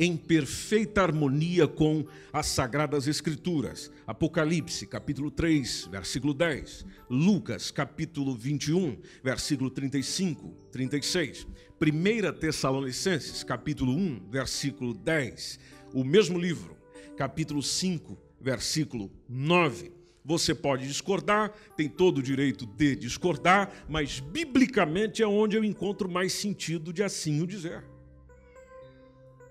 em 0.00 0.16
perfeita 0.16 1.02
harmonia 1.02 1.68
com 1.68 2.06
as 2.32 2.46
sagradas 2.46 3.06
escrituras. 3.06 3.92
Apocalipse, 4.06 4.86
capítulo 4.86 5.30
3, 5.30 5.88
versículo 5.92 6.32
10. 6.32 6.86
Lucas, 7.10 7.70
capítulo 7.70 8.34
21, 8.34 8.96
versículo 9.22 9.68
35, 9.68 10.54
36. 10.72 11.46
1 11.78 12.32
Tessalonicenses, 12.40 13.44
capítulo 13.44 13.92
1, 13.92 14.30
versículo 14.30 14.94
10, 14.94 15.58
o 15.92 16.02
mesmo 16.02 16.38
livro, 16.38 16.78
capítulo 17.14 17.62
5, 17.62 18.16
versículo 18.40 19.10
9. 19.28 19.92
Você 20.24 20.54
pode 20.54 20.86
discordar, 20.86 21.52
tem 21.76 21.90
todo 21.90 22.18
o 22.18 22.22
direito 22.22 22.64
de 22.64 22.96
discordar, 22.96 23.70
mas 23.86 24.18
biblicamente 24.18 25.22
é 25.22 25.26
onde 25.26 25.58
eu 25.58 25.64
encontro 25.64 26.10
mais 26.10 26.32
sentido 26.32 26.90
de 26.90 27.02
assim 27.02 27.42
o 27.42 27.46
dizer. 27.46 27.84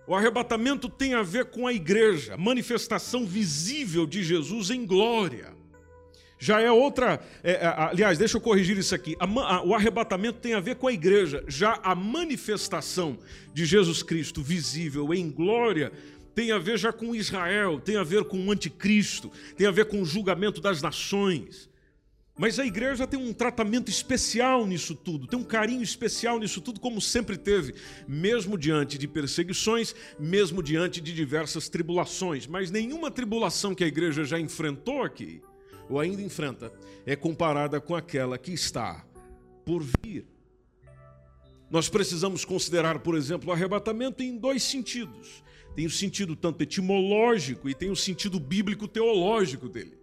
O 0.10 0.16
arrebatamento 0.16 0.90
tem 0.90 1.14
a 1.14 1.22
ver 1.22 1.46
com 1.46 1.68
a 1.68 1.72
igreja, 1.72 2.36
manifestação 2.36 3.26
visível 3.26 4.06
de 4.06 4.24
Jesus 4.24 4.72
em 4.72 4.86
glória 4.86 5.58
já 6.40 6.62
é 6.62 6.72
outra. 6.72 7.20
É, 7.44 7.52
é 7.52 7.68
aliás, 7.68 8.18
deixa 8.18 8.38
eu 8.38 8.42
corrigir 8.42 8.78
isso 8.78 8.96
aqui. 8.96 9.16
A, 9.20 9.26
a, 9.26 9.64
o 9.64 9.76
arrebatamento 9.76 10.40
tem 10.40 10.54
a 10.54 10.60
ver 10.62 10.78
com 10.78 10.88
a 10.88 10.94
igreja. 10.94 11.44
Já 11.48 11.78
a 11.84 11.94
manifestação 11.94 13.20
de 13.54 13.66
Jesus 13.66 14.02
Cristo 14.02 14.42
visível 14.42 15.14
em 15.14 15.30
glória 15.30 15.92
tem 16.34 16.54
a 16.54 16.58
ver 16.58 16.78
já 16.78 16.94
com 16.94 17.14
Israel, 17.14 17.80
tem 17.80 17.98
a 17.98 18.04
ver 18.04 18.24
com 18.24 18.40
o 18.40 18.52
anticristo, 18.52 19.30
tem 19.58 19.68
a 19.68 19.72
ver 19.72 19.86
com 19.86 20.02
o 20.02 20.06
julgamento 20.06 20.62
das 20.62 20.82
nações. 20.82 21.70
Mas 22.40 22.58
a 22.58 22.66
igreja 22.66 23.06
tem 23.06 23.20
um 23.20 23.34
tratamento 23.34 23.90
especial 23.90 24.66
nisso 24.66 24.96
tudo, 24.96 25.28
tem 25.28 25.38
um 25.38 25.44
carinho 25.44 25.84
especial 25.84 26.40
nisso 26.40 26.62
tudo, 26.62 26.80
como 26.80 27.02
sempre 27.02 27.38
teve, 27.38 27.76
mesmo 28.08 28.58
diante 28.58 28.98
de 28.98 29.10
perseguições, 29.10 29.94
mesmo 30.18 30.64
diante 30.64 31.02
de 31.02 31.14
diversas 31.14 31.68
tribulações. 31.68 32.48
Mas 32.48 32.72
nenhuma 32.72 33.12
tribulação 33.12 33.76
que 33.76 33.84
a 33.84 33.88
igreja 33.88 34.24
já 34.24 34.40
enfrentou 34.40 35.04
aqui 35.04 35.42
ou 35.90 36.00
ainda 36.00 36.22
enfrenta 36.22 36.72
é 37.06 37.14
comparada 37.14 37.82
com 37.82 37.94
aquela 37.94 38.38
que 38.38 38.54
está 38.54 39.06
por 39.66 39.84
vir. 40.02 40.26
Nós 41.70 41.90
precisamos 41.90 42.46
considerar, 42.46 43.00
por 43.00 43.18
exemplo, 43.18 43.50
o 43.50 43.52
arrebatamento 43.52 44.24
em 44.24 44.38
dois 44.38 44.64
sentidos. 44.64 45.44
Tem 45.76 45.86
o 45.86 45.92
sentido 45.92 46.38
tanto 46.38 46.64
etimológico 46.64 47.68
e 47.68 47.76
tem 47.76 47.92
o 47.92 47.98
sentido 47.98 48.40
bíblico 48.40 48.88
teológico 48.88 49.68
dele. 49.68 49.99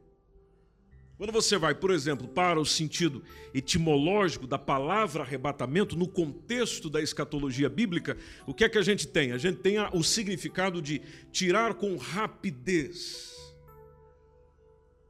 Quando 1.16 1.32
você 1.32 1.56
vai, 1.56 1.74
por 1.74 1.90
exemplo, 1.90 2.28
para 2.28 2.60
o 2.60 2.66
sentido 2.66 3.22
etimológico 3.54 4.46
da 4.46 4.58
palavra 4.58 5.22
arrebatamento, 5.22 5.96
no 5.96 6.06
contexto 6.06 6.90
da 6.90 7.00
escatologia 7.00 7.68
bíblica, 7.68 8.18
o 8.46 8.52
que 8.52 8.64
é 8.64 8.68
que 8.68 8.76
a 8.76 8.82
gente 8.82 9.06
tem? 9.06 9.32
A 9.32 9.38
gente 9.38 9.58
tem 9.58 9.76
o 9.92 10.02
significado 10.02 10.82
de 10.82 11.00
tirar 11.32 11.74
com 11.74 11.96
rapidez 11.96 13.36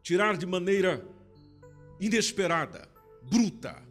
tirar 0.07 0.37
de 0.37 0.47
maneira 0.47 1.05
inesperada, 1.99 2.89
bruta. 3.29 3.83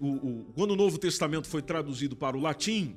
O, 0.00 0.06
o, 0.06 0.44
quando 0.54 0.70
o 0.70 0.76
Novo 0.76 0.96
Testamento 0.96 1.48
foi 1.48 1.60
traduzido 1.60 2.14
para 2.14 2.36
o 2.36 2.40
latim, 2.40 2.96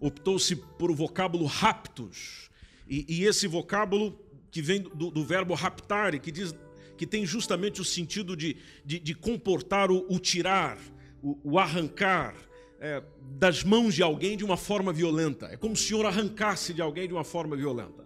optou-se 0.00 0.56
por 0.56 0.90
o 0.90 0.94
vocábulo 0.94 1.46
raptus. 1.46 2.50
E, 2.88 3.06
e 3.08 3.24
esse 3.24 3.46
vocábulo 3.46 4.18
que 4.50 4.60
vem 4.60 4.82
do, 4.82 5.08
do, 5.08 5.24
verbo 5.24 5.54
raptare, 5.54 6.18
que, 6.18 6.32
diz, 6.32 6.52
que 6.96 7.06
tem 7.06 7.26
justamente 7.26 7.80
o 7.80 7.84
sentido 7.84 8.36
de, 8.36 8.56
de, 8.84 8.98
de 8.98 9.14
comportar 9.14 9.90
o, 9.90 10.06
o 10.08 10.18
tirar, 10.18 10.78
o, 11.22 11.38
o 11.42 11.58
arrancar 11.58 12.34
é, 12.80 13.02
das 13.38 13.64
mãos 13.64 13.94
de 13.94 14.02
alguém 14.02 14.36
de 14.36 14.44
uma 14.44 14.56
forma 14.56 14.92
violenta. 14.92 15.46
É 15.46 15.56
como 15.56 15.76
se 15.76 15.84
o 15.84 15.86
Senhor 15.88 16.06
arrancasse 16.06 16.72
de 16.74 16.82
alguém 16.82 17.08
de 17.08 17.14
uma 17.14 17.24
forma 17.24 17.56
violenta. 17.56 18.04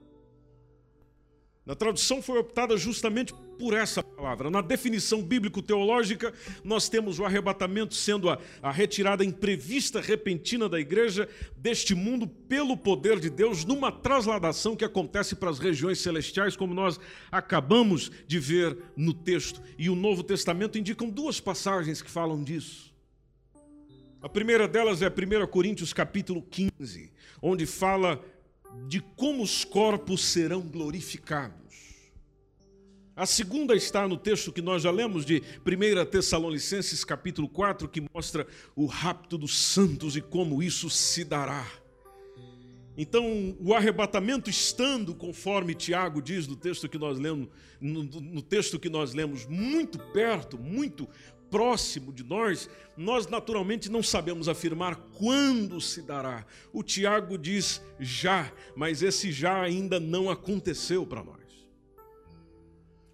Na 1.68 1.74
tradução 1.74 2.22
foi 2.22 2.38
optada 2.38 2.78
justamente 2.78 3.34
por 3.58 3.74
essa 3.74 4.02
palavra. 4.02 4.50
Na 4.50 4.62
definição 4.62 5.22
bíblico-teológica, 5.22 6.32
nós 6.64 6.88
temos 6.88 7.18
o 7.18 7.26
arrebatamento 7.26 7.94
sendo 7.94 8.30
a, 8.30 8.38
a, 8.62 8.72
retirada 8.72 9.22
imprevista, 9.22 10.00
repentina 10.00 10.66
da 10.66 10.80
igreja 10.80 11.28
deste 11.58 11.94
mundo 11.94 12.26
pelo 12.26 12.74
poder 12.74 13.20
de 13.20 13.28
Deus, 13.28 13.66
numa 13.66 13.92
trasladação 13.92 14.74
que 14.74 14.84
acontece 14.84 15.36
para 15.36 15.50
as 15.50 15.58
regiões 15.58 16.00
celestiais, 16.00 16.56
como 16.56 16.72
nós 16.72 16.98
acabamos 17.30 18.10
de 18.26 18.38
ver 18.38 18.74
no 18.96 19.12
texto. 19.12 19.60
E 19.76 19.90
o 19.90 19.94
Novo 19.94 20.22
Testamento 20.22 20.78
indicam 20.78 21.10
duas 21.10 21.38
passagens 21.38 22.00
que 22.00 22.10
falam 22.10 22.42
disso. 22.42 22.94
A 24.22 24.28
primeira 24.28 24.66
delas 24.66 25.02
é 25.02 25.08
1 25.08 25.46
Coríntios 25.48 25.92
capítulo 25.92 26.40
15, 26.40 27.12
onde 27.42 27.66
fala 27.66 28.24
de 28.86 29.00
como 29.00 29.42
os 29.42 29.64
corpos 29.64 30.24
serão 30.24 30.60
glorificados. 30.62 31.58
A 33.18 33.26
segunda 33.26 33.74
está 33.74 34.06
no 34.06 34.16
texto 34.16 34.52
que 34.52 34.62
nós 34.62 34.82
já 34.82 34.92
lemos 34.92 35.26
de 35.26 35.42
1 35.66 36.06
Tessalonicenses 36.08 37.04
capítulo 37.04 37.48
4, 37.48 37.88
que 37.88 38.00
mostra 38.14 38.46
o 38.76 38.86
rapto 38.86 39.36
dos 39.36 39.58
santos 39.58 40.16
e 40.16 40.20
como 40.20 40.62
isso 40.62 40.88
se 40.88 41.24
dará. 41.24 41.66
Então, 42.96 43.56
o 43.60 43.74
arrebatamento 43.74 44.48
estando, 44.48 45.14
conforme 45.14 45.74
Tiago 45.74 46.22
diz 46.22 46.46
no 46.46 46.54
texto 46.54 46.88
que 46.88 46.98
nós 46.98 47.18
lemos, 47.18 47.48
no, 47.80 48.04
no 48.04 48.42
texto 48.42 48.78
que 48.78 48.88
nós 48.88 49.14
lemos, 49.14 49.46
muito 49.46 49.98
perto, 49.98 50.56
muito 50.56 51.08
próximo 51.50 52.12
de 52.12 52.22
nós, 52.22 52.68
nós 52.96 53.26
naturalmente 53.26 53.90
não 53.90 54.02
sabemos 54.02 54.48
afirmar 54.48 54.96
quando 55.16 55.80
se 55.80 56.02
dará. 56.02 56.44
O 56.72 56.82
Tiago 56.82 57.38
diz 57.38 57.82
já, 57.98 58.52
mas 58.76 59.02
esse 59.02 59.30
já 59.30 59.60
ainda 59.60 59.98
não 60.00 60.30
aconteceu 60.30 61.06
para 61.06 61.24
nós. 61.24 61.38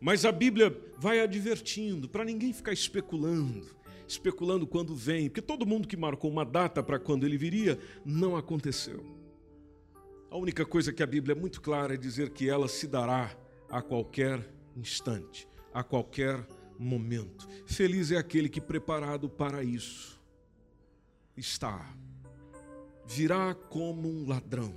Mas 0.01 0.25
a 0.25 0.33
Bíblia 0.33 0.77
vai 0.99 1.21
advertindo 1.21 2.09
para 2.09 2.25
ninguém 2.25 2.53
ficar 2.53 2.73
especulando, 2.73 3.67
especulando 4.07 4.67
quando 4.67 4.95
vem, 4.95 5.29
porque 5.29 5.41
todo 5.41 5.67
mundo 5.67 5.89
que 5.89 5.97
marcou 5.97 6.31
uma 6.31 6.45
data 6.45 6.83
para 6.83 6.99
quando 6.99 7.25
ele 7.25 7.39
viria 7.39 7.79
não 8.05 8.37
aconteceu. 8.37 9.03
A 10.31 10.37
única 10.37 10.67
coisa 10.67 10.93
que 10.93 11.03
a 11.03 11.07
Bíblia 11.07 11.35
é 11.35 11.41
muito 11.41 11.61
clara 11.61 11.95
é 11.95 11.97
dizer 11.97 12.31
que 12.31 12.51
ela 12.51 12.69
se 12.69 12.87
dará 12.87 13.35
a 13.71 13.81
qualquer 13.81 14.47
instante, 14.77 15.49
a 15.73 15.83
qualquer 15.83 16.47
momento. 16.79 17.49
Feliz 17.67 18.11
é 18.11 18.17
aquele 18.17 18.49
que 18.49 18.61
preparado 18.61 19.29
para 19.29 19.63
isso 19.63 20.15
está. 21.37 21.95
Virá 23.07 23.55
como 23.55 24.09
um 24.09 24.27
ladrão. 24.27 24.75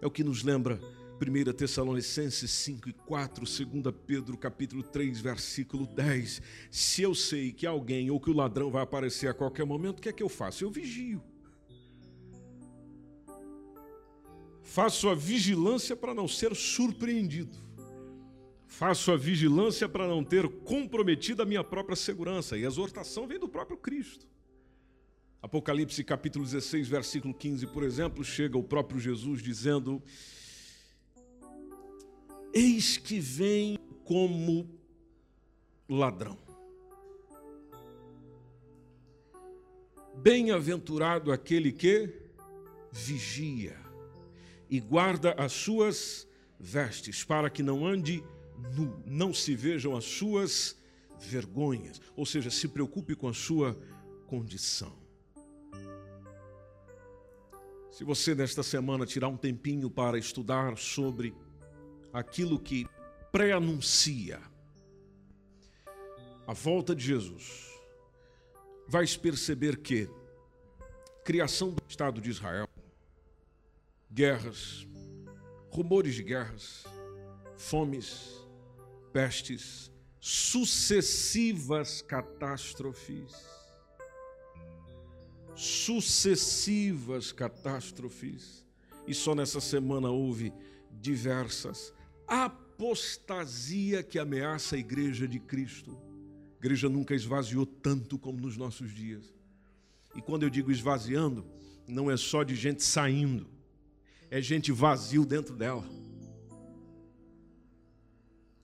É 0.00 0.06
o 0.06 0.10
que 0.10 0.24
nos 0.24 0.42
lembra 0.42 0.80
1 1.20 1.52
Tessalonicenses 1.52 2.50
5 2.50 2.88
e 2.88 2.92
4, 2.92 3.44
2 3.44 3.94
Pedro 4.06 4.36
capítulo 4.36 4.82
3, 4.82 5.20
versículo 5.20 5.86
10. 5.86 6.42
Se 6.70 7.02
eu 7.02 7.14
sei 7.14 7.52
que 7.52 7.66
alguém 7.66 8.10
ou 8.10 8.20
que 8.20 8.30
o 8.30 8.34
ladrão 8.34 8.70
vai 8.70 8.82
aparecer 8.82 9.28
a 9.28 9.34
qualquer 9.34 9.64
momento, 9.64 9.98
o 9.98 10.02
que 10.02 10.08
é 10.08 10.12
que 10.12 10.22
eu 10.22 10.28
faço? 10.28 10.64
Eu 10.64 10.70
vigio. 10.70 11.22
Faço 14.62 15.08
a 15.08 15.14
vigilância 15.14 15.96
para 15.96 16.12
não 16.12 16.28
ser 16.28 16.54
surpreendido. 16.54 17.56
Faço 18.66 19.12
a 19.12 19.16
vigilância 19.16 19.88
para 19.88 20.06
não 20.06 20.24
ter 20.24 20.48
comprometido 20.48 21.42
a 21.42 21.46
minha 21.46 21.62
própria 21.62 21.96
segurança. 21.96 22.58
E 22.58 22.64
a 22.64 22.68
exortação 22.68 23.26
vem 23.26 23.38
do 23.38 23.48
próprio 23.48 23.76
Cristo. 23.76 24.26
Apocalipse 25.40 26.02
capítulo 26.02 26.44
16, 26.44 26.88
versículo 26.88 27.32
15, 27.32 27.68
por 27.68 27.84
exemplo, 27.84 28.24
chega 28.24 28.58
o 28.58 28.64
próprio 28.64 28.98
Jesus 28.98 29.40
dizendo: 29.40 30.02
Eis 32.52 32.96
que 32.96 33.20
vem 33.20 33.78
como 34.04 34.68
ladrão. 35.88 36.36
Bem-aventurado 40.16 41.30
aquele 41.30 41.70
que 41.70 42.12
vigia 42.90 43.76
e 44.68 44.80
guarda 44.80 45.32
as 45.38 45.52
suas 45.52 46.26
vestes, 46.58 47.22
para 47.22 47.48
que 47.48 47.62
não 47.62 47.86
ande 47.86 48.24
nu, 48.74 49.02
não 49.06 49.32
se 49.32 49.54
vejam 49.54 49.96
as 49.96 50.04
suas 50.04 50.76
vergonhas, 51.18 52.00
ou 52.14 52.26
seja, 52.26 52.50
se 52.50 52.68
preocupe 52.68 53.14
com 53.14 53.28
a 53.28 53.34
sua 53.34 53.78
condição. 54.26 54.96
Se 57.90 58.04
você 58.04 58.34
nesta 58.34 58.62
semana 58.62 59.06
tirar 59.06 59.28
um 59.28 59.36
tempinho 59.36 59.88
para 59.88 60.18
estudar 60.18 60.76
sobre 60.76 61.34
aquilo 62.12 62.58
que 62.58 62.86
pré-anuncia 63.32 64.40
a 66.46 66.52
volta 66.52 66.94
de 66.94 67.04
Jesus, 67.04 67.70
vais 68.86 69.16
perceber 69.16 69.78
que 69.78 70.08
criação 71.24 71.70
do 71.70 71.82
Estado 71.88 72.20
de 72.20 72.30
Israel, 72.30 72.68
guerras, 74.12 74.86
rumores 75.70 76.14
de 76.14 76.22
guerras, 76.22 76.84
fomes, 77.56 78.45
pestes, 79.16 79.90
sucessivas 80.20 82.02
catástrofes, 82.02 83.32
sucessivas 85.54 87.32
catástrofes, 87.32 88.62
e 89.06 89.14
só 89.14 89.34
nessa 89.34 89.58
semana 89.58 90.10
houve 90.10 90.52
diversas 91.00 91.94
apostasia 92.28 94.02
que 94.02 94.18
ameaça 94.18 94.76
a 94.76 94.78
igreja 94.78 95.26
de 95.26 95.40
Cristo. 95.40 95.98
A 96.52 96.58
igreja 96.58 96.90
nunca 96.90 97.14
esvaziou 97.14 97.64
tanto 97.64 98.18
como 98.18 98.38
nos 98.38 98.58
nossos 98.58 98.92
dias. 98.92 99.32
E 100.14 100.20
quando 100.20 100.42
eu 100.42 100.50
digo 100.50 100.70
esvaziando, 100.70 101.46
não 101.88 102.10
é 102.10 102.18
só 102.18 102.42
de 102.42 102.54
gente 102.54 102.82
saindo, 102.82 103.48
é 104.30 104.42
gente 104.42 104.70
vazio 104.72 105.24
dentro 105.24 105.56
dela. 105.56 106.05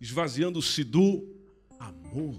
Esvaziando-se 0.03 0.85
do 0.85 1.27
amor. 1.79 2.37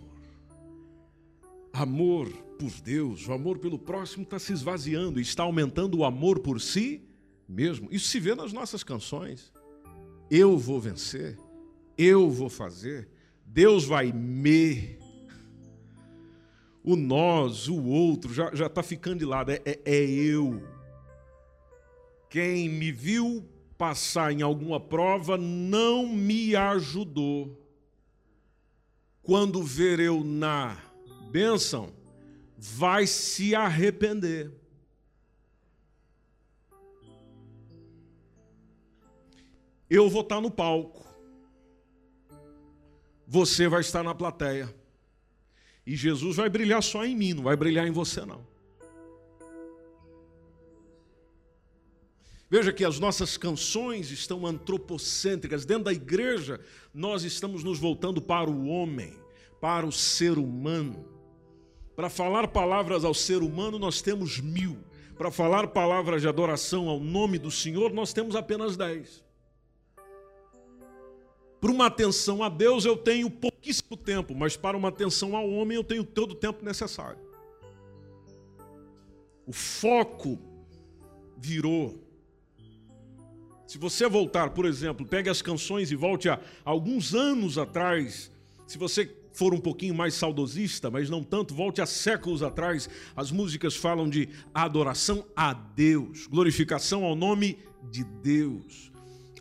Amor 1.73 2.29
por 2.59 2.69
Deus, 2.81 3.27
o 3.27 3.33
amor 3.33 3.57
pelo 3.57 3.79
próximo 3.79 4.23
está 4.23 4.37
se 4.37 4.53
esvaziando, 4.53 5.19
está 5.19 5.41
aumentando 5.41 5.97
o 5.97 6.05
amor 6.05 6.39
por 6.39 6.61
si 6.61 7.01
mesmo. 7.49 7.87
Isso 7.91 8.09
se 8.09 8.19
vê 8.19 8.35
nas 8.35 8.53
nossas 8.53 8.83
canções 8.83 9.51
eu 10.29 10.57
vou 10.57 10.79
vencer, 10.79 11.37
eu 11.97 12.29
vou 12.29 12.49
fazer, 12.49 13.07
Deus 13.45 13.85
vai 13.85 14.11
me. 14.11 14.97
O 16.83 16.95
nós, 16.95 17.67
o 17.69 17.81
outro, 17.83 18.33
já 18.33 18.65
está 18.65 18.83
ficando 18.83 19.19
de 19.19 19.25
lado, 19.25 19.51
é, 19.51 19.61
é, 19.63 19.79
é 19.85 20.03
eu. 20.03 20.61
Quem 22.29 22.67
me 22.67 22.91
viu 22.91 23.47
passar 23.77 24.31
em 24.31 24.41
alguma 24.41 24.79
prova 24.79 25.37
não 25.37 26.07
me 26.07 26.55
ajudou. 26.55 27.59
Quando 29.21 29.63
ver 29.63 29.99
eu 29.99 30.23
na 30.23 30.77
bênção, 31.31 31.93
vai 32.57 33.07
se 33.07 33.55
arrepender. 33.55 34.51
Eu 39.89 40.09
vou 40.09 40.21
estar 40.21 40.41
no 40.41 40.49
palco. 40.49 41.05
Você 43.27 43.67
vai 43.67 43.81
estar 43.81 44.03
na 44.03 44.13
plateia. 44.13 44.73
E 45.85 45.95
Jesus 45.95 46.37
vai 46.37 46.49
brilhar 46.49 46.81
só 46.81 47.05
em 47.05 47.15
mim, 47.15 47.33
não 47.33 47.43
vai 47.43 47.55
brilhar 47.55 47.87
em 47.87 47.91
você 47.91 48.25
não. 48.25 48.52
Veja 52.53 52.71
que 52.71 52.85
as 52.85 52.99
nossas 52.99 53.35
canções 53.35 54.11
estão 54.11 54.45
antropocêntricas. 54.45 55.65
Dentro 55.65 55.85
da 55.85 55.91
igreja, 55.91 56.59
nós 56.93 57.23
estamos 57.23 57.63
nos 57.63 57.79
voltando 57.79 58.21
para 58.21 58.47
o 58.47 58.67
homem, 58.67 59.17
para 59.59 59.87
o 59.87 59.91
ser 59.91 60.37
humano. 60.37 61.03
Para 61.95 62.11
falar 62.11 62.49
palavras 62.49 63.03
ao 63.03 63.11
ser 63.11 63.41
humano, 63.41 63.79
nós 63.79 64.03
temos 64.03 64.39
mil. 64.39 64.77
Para 65.17 65.31
falar 65.31 65.69
palavras 65.69 66.21
de 66.21 66.27
adoração 66.27 66.89
ao 66.89 66.99
nome 66.99 67.39
do 67.39 67.49
Senhor, 67.49 67.91
nós 67.91 68.13
temos 68.13 68.35
apenas 68.35 68.77
dez. 68.77 69.23
Para 71.59 71.71
uma 71.71 71.87
atenção 71.87 72.43
a 72.43 72.49
Deus 72.49 72.85
eu 72.85 72.95
tenho 72.95 73.31
pouquíssimo 73.31 73.97
tempo, 73.97 74.35
mas 74.35 74.55
para 74.55 74.77
uma 74.77 74.89
atenção 74.89 75.35
ao 75.35 75.49
homem 75.49 75.75
eu 75.75 75.83
tenho 75.83 76.03
todo 76.03 76.33
o 76.33 76.35
tempo 76.35 76.63
necessário. 76.63 77.17
O 79.43 79.51
foco 79.51 80.37
virou. 81.35 82.02
Se 83.73 83.79
você 83.79 84.07
voltar, 84.07 84.51
por 84.51 84.67
exemplo, 84.67 85.03
pegue 85.03 85.31
as 85.31 85.41
canções 85.41 85.91
e 85.91 85.95
volte 85.95 86.29
a 86.29 86.39
alguns 86.63 87.15
anos 87.15 87.57
atrás, 87.57 88.29
se 88.67 88.77
você 88.77 89.09
for 89.31 89.51
um 89.51 89.59
pouquinho 89.59 89.95
mais 89.95 90.13
saudosista, 90.13 90.91
mas 90.91 91.09
não 91.09 91.23
tanto, 91.23 91.55
volte 91.55 91.81
a 91.81 91.87
séculos 91.87 92.43
atrás, 92.43 92.87
as 93.15 93.31
músicas 93.31 93.75
falam 93.75 94.07
de 94.07 94.29
adoração 94.53 95.25
a 95.35 95.53
Deus, 95.53 96.27
glorificação 96.27 97.03
ao 97.03 97.15
nome 97.15 97.57
de 97.89 98.03
Deus 98.03 98.91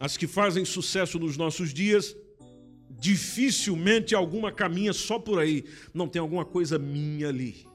as 0.01 0.17
que 0.17 0.27
fazem 0.27 0.65
sucesso 0.65 1.19
nos 1.19 1.37
nossos 1.37 1.75
dias, 1.75 2.17
dificilmente 2.89 4.15
alguma 4.15 4.51
caminha 4.51 4.95
só 4.95 5.19
por 5.19 5.39
aí. 5.39 5.63
Não 5.93 6.09
tem 6.09 6.21
alguma 6.21 6.47
coisa 6.47 6.79
minha 6.79 7.29
ali. 7.29 7.67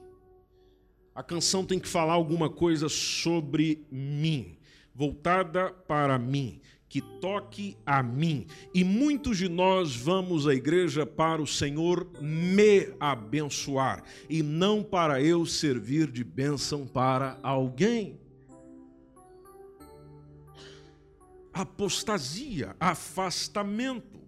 A 1.14 1.22
canção 1.22 1.64
tem 1.64 1.78
que 1.78 1.88
falar 1.88 2.14
alguma 2.14 2.50
coisa 2.50 2.88
sobre 2.88 3.86
mim, 3.92 4.57
voltada 4.98 5.70
para 5.86 6.18
mim, 6.18 6.60
que 6.88 7.00
toque 7.00 7.76
a 7.86 8.02
mim. 8.02 8.48
E 8.74 8.82
muitos 8.82 9.38
de 9.38 9.48
nós 9.48 9.94
vamos 9.94 10.48
à 10.48 10.52
igreja 10.52 11.06
para 11.06 11.40
o 11.40 11.46
Senhor 11.46 12.10
me 12.20 12.92
abençoar 12.98 14.02
e 14.28 14.42
não 14.42 14.82
para 14.82 15.22
eu 15.22 15.46
servir 15.46 16.10
de 16.10 16.24
bênção 16.24 16.84
para 16.84 17.38
alguém. 17.44 18.18
apostasia, 21.50 22.76
afastamento. 22.78 24.20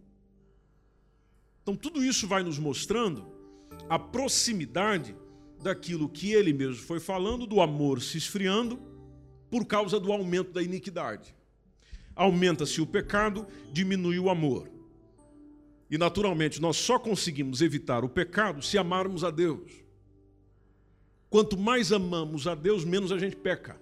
Então, 1.63 1.77
tudo 1.77 2.03
isso 2.03 2.27
vai 2.27 2.43
nos 2.43 2.59
mostrando 2.59 3.25
a 3.89 4.01
proximidade 4.01 5.15
daquilo 5.63 6.09
que 6.09 6.33
ele 6.33 6.53
mesmo 6.53 6.83
foi 6.83 6.99
falando, 6.99 7.47
do 7.47 7.61
amor 7.61 8.03
se 8.03 8.19
esfriando 8.19 8.90
por 9.51 9.67
causa 9.67 9.99
do 9.99 10.13
aumento 10.13 10.53
da 10.53 10.63
iniquidade. 10.63 11.35
Aumenta-se 12.15 12.81
o 12.81 12.87
pecado, 12.87 13.47
diminui 13.73 14.19
o 14.19 14.31
amor. 14.31 14.71
E, 15.91 15.99
naturalmente, 15.99 16.61
nós 16.61 16.77
só 16.77 16.99
conseguimos 16.99 17.61
evitar 17.61 18.05
o 18.05 18.09
pecado 18.09 18.63
se 18.63 18.79
amarmos 18.79 19.25
a 19.25 19.31
Deus. 19.31 19.71
Quanto 21.29 21.59
mais 21.59 21.93
amamos 21.93 22.47
a 22.47 22.55
Deus, 22.55 22.85
menos 22.85 23.11
a 23.11 23.19
gente 23.19 23.37
peca. 23.37 23.81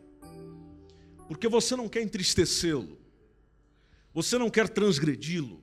Porque 1.26 1.48
você 1.48 1.76
não 1.76 1.88
quer 1.88 2.02
entristecê-lo, 2.02 2.98
você 4.14 4.38
não 4.38 4.48
quer 4.48 4.68
transgredi-lo, 4.68 5.60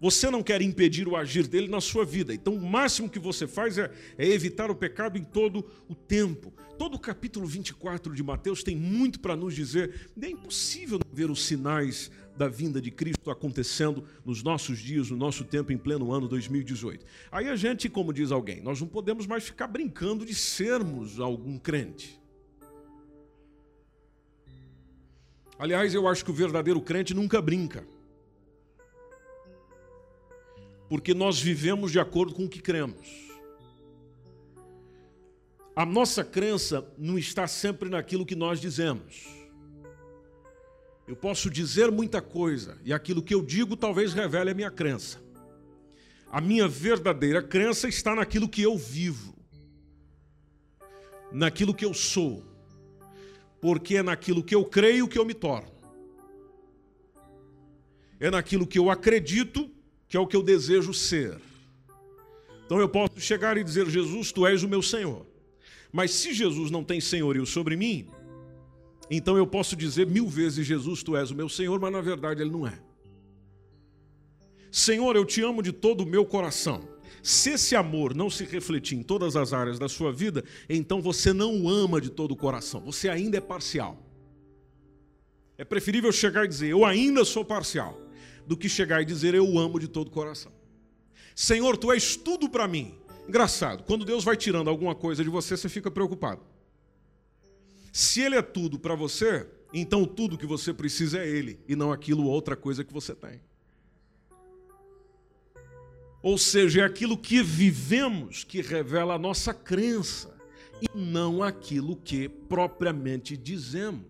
você 0.00 0.30
não 0.30 0.42
quer 0.42 0.60
impedir 0.60 1.08
o 1.08 1.16
agir 1.16 1.46
dele 1.46 1.68
na 1.68 1.80
sua 1.80 2.04
vida. 2.04 2.34
Então, 2.34 2.54
o 2.54 2.66
máximo 2.66 3.08
que 3.08 3.18
você 3.18 3.46
faz 3.46 3.78
é, 3.78 3.90
é, 4.18 4.26
evitar 4.26 4.70
o 4.70 4.74
pecado 4.74 5.16
em 5.16 5.24
todo 5.24 5.64
o 5.88 5.94
tempo. 5.94 6.52
Todo 6.78 6.94
o 6.94 6.98
capítulo 6.98 7.46
24 7.46 8.14
de 8.14 8.22
Mateus 8.22 8.62
tem 8.62 8.76
muito 8.76 9.20
para 9.20 9.34
nos 9.34 9.54
dizer. 9.54 10.10
É 10.20 10.28
impossível 10.28 11.00
ver 11.12 11.30
os 11.30 11.44
sinais 11.44 12.10
da 12.36 12.48
vinda 12.48 12.82
de 12.82 12.90
Cristo 12.90 13.30
acontecendo 13.30 14.04
nos 14.22 14.42
nossos 14.42 14.78
dias, 14.78 15.10
no 15.10 15.16
nosso 15.16 15.42
tempo, 15.42 15.72
em 15.72 15.78
pleno 15.78 16.12
ano 16.12 16.28
2018. 16.28 17.06
Aí 17.32 17.48
a 17.48 17.56
gente, 17.56 17.88
como 17.88 18.12
diz 18.12 18.30
alguém, 18.30 18.60
nós 18.60 18.78
não 18.78 18.88
podemos 18.88 19.26
mais 19.26 19.44
ficar 19.44 19.66
brincando 19.66 20.26
de 20.26 20.34
sermos 20.34 21.18
algum 21.18 21.58
crente. 21.58 22.20
Aliás, 25.58 25.94
eu 25.94 26.06
acho 26.06 26.22
que 26.22 26.30
o 26.30 26.34
verdadeiro 26.34 26.82
crente 26.82 27.14
nunca 27.14 27.40
brinca 27.40 27.95
porque 30.88 31.12
nós 31.14 31.40
vivemos 31.40 31.90
de 31.90 31.98
acordo 31.98 32.34
com 32.34 32.44
o 32.44 32.48
que 32.48 32.60
cremos. 32.60 33.26
A 35.74 35.84
nossa 35.84 36.24
crença 36.24 36.86
não 36.96 37.18
está 37.18 37.46
sempre 37.46 37.90
naquilo 37.90 38.24
que 38.24 38.34
nós 38.34 38.60
dizemos. 38.60 39.26
Eu 41.06 41.14
posso 41.14 41.50
dizer 41.50 41.90
muita 41.90 42.22
coisa 42.22 42.78
e 42.84 42.92
aquilo 42.92 43.22
que 43.22 43.34
eu 43.34 43.42
digo 43.42 43.76
talvez 43.76 44.12
revele 44.12 44.50
a 44.50 44.54
minha 44.54 44.70
crença. 44.70 45.22
A 46.30 46.40
minha 46.40 46.66
verdadeira 46.66 47.42
crença 47.42 47.88
está 47.88 48.14
naquilo 48.14 48.48
que 48.48 48.62
eu 48.62 48.76
vivo, 48.76 49.34
naquilo 51.30 51.74
que 51.74 51.84
eu 51.84 51.94
sou, 51.94 52.42
porque 53.60 53.98
é 53.98 54.02
naquilo 54.02 54.42
que 54.42 54.54
eu 54.54 54.64
creio 54.64 55.06
que 55.06 55.18
eu 55.18 55.24
me 55.24 55.34
torno. 55.34 55.70
É 58.18 58.30
naquilo 58.30 58.66
que 58.66 58.78
eu 58.78 58.90
acredito 58.90 59.70
que 60.16 60.18
é 60.18 60.20
o 60.20 60.26
que 60.26 60.36
eu 60.36 60.42
desejo 60.42 60.94
ser. 60.94 61.38
Então 62.64 62.80
eu 62.80 62.88
posso 62.88 63.20
chegar 63.20 63.58
e 63.58 63.62
dizer: 63.62 63.86
Jesus, 63.86 64.32
tu 64.32 64.46
és 64.46 64.62
o 64.62 64.68
meu 64.68 64.80
Senhor. 64.80 65.26
Mas 65.92 66.10
se 66.10 66.32
Jesus 66.32 66.70
não 66.70 66.82
tem 66.82 67.02
senhorio 67.02 67.44
sobre 67.44 67.76
mim, 67.76 68.08
então 69.10 69.36
eu 69.36 69.46
posso 69.46 69.76
dizer 69.76 70.06
mil 70.06 70.26
vezes: 70.26 70.66
Jesus, 70.66 71.02
tu 71.02 71.14
és 71.14 71.30
o 71.30 71.34
meu 71.34 71.50
Senhor, 71.50 71.78
mas 71.78 71.92
na 71.92 72.00
verdade 72.00 72.40
ele 72.40 72.50
não 72.50 72.66
é. 72.66 72.80
Senhor, 74.72 75.14
eu 75.16 75.24
te 75.26 75.42
amo 75.42 75.62
de 75.62 75.70
todo 75.70 76.00
o 76.00 76.06
meu 76.06 76.24
coração. 76.24 76.88
Se 77.22 77.50
esse 77.50 77.76
amor 77.76 78.14
não 78.14 78.30
se 78.30 78.44
refletir 78.44 78.96
em 78.96 79.02
todas 79.02 79.36
as 79.36 79.52
áreas 79.52 79.78
da 79.78 79.88
sua 79.88 80.10
vida, 80.10 80.42
então 80.66 81.02
você 81.02 81.30
não 81.32 81.62
o 81.62 81.68
ama 81.68 82.00
de 82.00 82.08
todo 82.08 82.32
o 82.32 82.36
coração, 82.36 82.80
você 82.80 83.10
ainda 83.10 83.36
é 83.36 83.40
parcial. 83.40 84.02
É 85.58 85.64
preferível 85.64 86.10
chegar 86.10 86.46
e 86.46 86.48
dizer: 86.48 86.68
Eu 86.68 86.86
ainda 86.86 87.22
sou 87.22 87.44
parcial 87.44 88.05
do 88.46 88.56
que 88.56 88.68
chegar 88.68 89.02
e 89.02 89.04
dizer 89.04 89.34
eu 89.34 89.58
amo 89.58 89.78
de 89.78 89.88
todo 89.88 90.08
o 90.08 90.10
coração. 90.10 90.52
Senhor, 91.34 91.76
tu 91.76 91.92
és 91.92 92.16
tudo 92.16 92.48
para 92.48 92.68
mim. 92.68 92.94
Engraçado, 93.28 93.82
quando 93.82 94.04
Deus 94.04 94.24
vai 94.24 94.36
tirando 94.36 94.70
alguma 94.70 94.94
coisa 94.94 95.22
de 95.22 95.28
você, 95.28 95.56
você 95.56 95.68
fica 95.68 95.90
preocupado. 95.90 96.40
Se 97.92 98.20
Ele 98.20 98.36
é 98.36 98.42
tudo 98.42 98.78
para 98.78 98.94
você, 98.94 99.46
então 99.72 100.04
tudo 100.04 100.38
que 100.38 100.46
você 100.46 100.72
precisa 100.72 101.18
é 101.18 101.28
Ele 101.28 101.58
e 101.66 101.74
não 101.74 101.92
aquilo 101.92 102.24
outra 102.24 102.54
coisa 102.54 102.84
que 102.84 102.92
você 102.92 103.14
tem. 103.14 103.40
Ou 106.22 106.38
seja, 106.38 106.80
é 106.80 106.84
aquilo 106.84 107.16
que 107.16 107.42
vivemos 107.42 108.44
que 108.44 108.60
revela 108.60 109.14
a 109.14 109.18
nossa 109.18 109.52
crença 109.52 110.36
e 110.80 110.98
não 110.98 111.42
aquilo 111.42 111.96
que 111.96 112.28
propriamente 112.28 113.36
dizemos. 113.36 114.04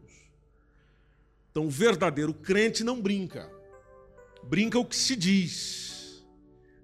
Então, 1.50 1.66
o 1.66 1.70
verdadeiro 1.70 2.34
crente 2.34 2.84
não 2.84 3.00
brinca 3.00 3.50
brinca 4.48 4.78
o 4.78 4.84
que 4.84 4.96
se 4.96 5.16
diz, 5.16 6.26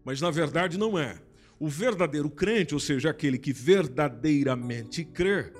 mas 0.05 0.20
na 0.20 0.31
verdade 0.31 0.79
não 0.79 0.98
é. 0.98 1.20
O 1.59 1.68
verdadeiro 1.68 2.29
crente, 2.29 2.75
ou 2.75 2.81
seja, 2.81 3.11
aquele 3.11 3.38
que 3.38 3.53
verdadeiramente 3.53 5.05
crê, 5.05 5.53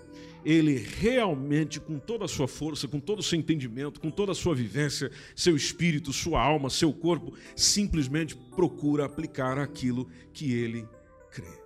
ele 0.45 0.77
realmente, 0.77 1.79
com 1.79 1.99
toda 1.99 2.25
a 2.25 2.29
sua 2.29 2.49
força, 2.49 2.89
com 2.89 2.99
todo 2.99 3.21
o 3.21 3.23
seu 3.23 3.39
entendimento, 3.39 4.01
com 4.01 4.11
toda 4.11 4.33
a 4.33 4.35
sua 4.35 4.55
vivência, 4.55 5.11
seu 5.37 5.55
espírito, 5.55 6.13
sua 6.13 6.43
alma, 6.43 6.69
seu 6.69 6.93
corpo, 6.93 7.35
simplesmente 7.55 8.37
procura 8.57 9.05
aplicar 9.05 9.59
aquilo 9.59 10.09
que 10.33 10.53
ele 10.53 10.85
crê. 11.31 11.63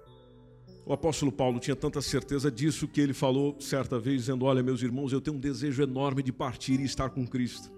O 0.85 0.93
apóstolo 0.93 1.33
Paulo 1.33 1.59
tinha 1.59 1.75
tanta 1.75 2.01
certeza 2.01 2.51
disso 2.51 2.87
que 2.87 3.01
ele 3.01 3.13
falou 3.13 3.57
certa 3.59 3.99
vez, 3.99 4.21
dizendo: 4.21 4.45
Olha, 4.45 4.63
meus 4.63 4.83
irmãos, 4.83 5.13
eu 5.13 5.21
tenho 5.21 5.37
um 5.37 5.41
desejo 5.41 5.83
enorme 5.83 6.23
de 6.23 6.33
partir 6.33 6.79
e 6.79 6.85
estar 6.85 7.11
com 7.11 7.27
Cristo. 7.27 7.76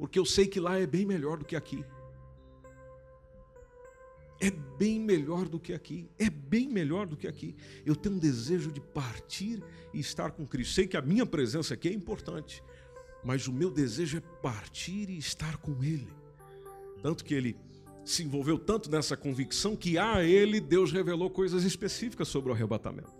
Porque 0.00 0.18
eu 0.18 0.24
sei 0.24 0.46
que 0.46 0.58
lá 0.58 0.78
é 0.78 0.86
bem 0.86 1.04
melhor 1.04 1.36
do 1.36 1.44
que 1.44 1.54
aqui. 1.54 1.84
É 4.40 4.50
bem 4.50 4.98
melhor 4.98 5.46
do 5.46 5.60
que 5.60 5.74
aqui. 5.74 6.08
É 6.18 6.30
bem 6.30 6.66
melhor 6.70 7.06
do 7.06 7.18
que 7.18 7.28
aqui. 7.28 7.54
Eu 7.84 7.94
tenho 7.94 8.14
um 8.14 8.18
desejo 8.18 8.72
de 8.72 8.80
partir 8.80 9.62
e 9.92 10.00
estar 10.00 10.30
com 10.30 10.46
Cristo. 10.46 10.72
Sei 10.72 10.86
que 10.86 10.96
a 10.96 11.02
minha 11.02 11.26
presença 11.26 11.74
aqui 11.74 11.86
é 11.86 11.92
importante, 11.92 12.62
mas 13.22 13.46
o 13.46 13.52
meu 13.52 13.70
desejo 13.70 14.16
é 14.16 14.20
partir 14.40 15.10
e 15.10 15.18
estar 15.18 15.58
com 15.58 15.84
Ele. 15.84 16.08
Tanto 17.02 17.22
que 17.22 17.34
ele 17.34 17.54
se 18.02 18.22
envolveu 18.22 18.58
tanto 18.58 18.90
nessa 18.90 19.18
convicção 19.18 19.76
que 19.76 19.98
a 19.98 20.24
ele 20.24 20.60
Deus 20.60 20.92
revelou 20.92 21.28
coisas 21.28 21.62
específicas 21.62 22.26
sobre 22.28 22.50
o 22.50 22.54
arrebatamento. 22.54 23.19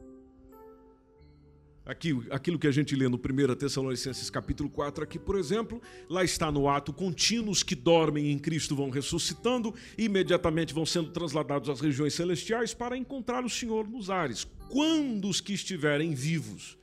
Aqui, 1.91 2.17
aquilo 2.31 2.57
que 2.57 2.69
a 2.69 2.71
gente 2.71 2.95
lê 2.95 3.09
no 3.09 3.17
1 3.17 3.57
Tessalonicenses 3.57 4.31
capítulo 4.31 4.71
4, 4.71 5.03
aqui, 5.03 5.19
por 5.19 5.37
exemplo, 5.37 5.83
lá 6.09 6.23
está 6.23 6.49
no 6.53 6.69
ato 6.69 6.93
contínuo, 6.93 7.51
os 7.51 7.65
que 7.65 7.75
dormem 7.75 8.31
em 8.31 8.39
Cristo 8.39 8.77
vão 8.77 8.91
ressuscitando 8.91 9.75
e 9.99 10.05
imediatamente 10.05 10.73
vão 10.73 10.87
sendo 10.87 11.11
transladados 11.11 11.69
às 11.69 11.81
regiões 11.81 12.15
celestiais 12.15 12.73
para 12.73 12.97
encontrar 12.97 13.45
o 13.45 13.51
Senhor 13.51 13.89
nos 13.89 14.09
ares. 14.09 14.47
Quando 14.69 15.29
os 15.29 15.41
que 15.41 15.53
estiverem 15.53 16.15
vivos, 16.15 16.79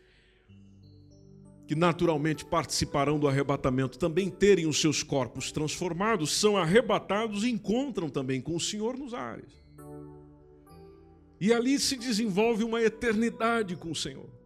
que 1.65 1.73
naturalmente 1.73 2.43
participarão 2.43 3.17
do 3.17 3.29
arrebatamento, 3.29 3.97
também 3.97 4.29
terem 4.29 4.67
os 4.67 4.81
seus 4.81 5.03
corpos 5.03 5.53
transformados, 5.53 6.33
são 6.33 6.57
arrebatados 6.57 7.45
e 7.45 7.49
encontram 7.49 8.09
também 8.09 8.41
com 8.41 8.57
o 8.57 8.59
Senhor 8.59 8.97
nos 8.97 9.13
ares. 9.13 9.53
E 11.39 11.53
ali 11.53 11.79
se 11.79 11.95
desenvolve 11.95 12.65
uma 12.65 12.81
eternidade 12.81 13.77
com 13.77 13.91
o 13.91 13.95
Senhor. 13.95 14.36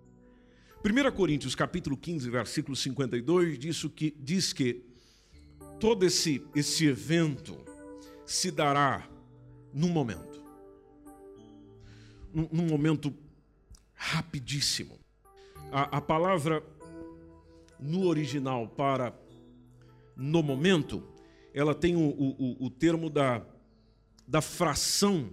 1 0.83 1.11
Coríntios 1.11 1.53
capítulo 1.53 1.95
15, 1.95 2.27
versículo 2.31 2.75
52 2.75 3.59
diz 3.59 3.83
que, 3.95 4.15
diz 4.19 4.51
que 4.51 4.83
todo 5.79 6.03
esse, 6.03 6.43
esse 6.55 6.87
evento 6.87 7.55
se 8.25 8.49
dará 8.49 9.07
num 9.71 9.89
momento. 9.89 10.41
Num, 12.33 12.49
num 12.51 12.65
momento 12.65 13.13
rapidíssimo. 13.93 14.97
A, 15.71 15.97
a 15.97 16.01
palavra 16.01 16.63
no 17.79 18.07
original 18.07 18.67
para 18.67 19.15
no 20.15 20.41
momento, 20.41 21.03
ela 21.53 21.75
tem 21.75 21.95
o, 21.95 22.09
o, 22.09 22.65
o 22.65 22.69
termo 22.71 23.07
da, 23.07 23.45
da 24.27 24.41
fração 24.41 25.29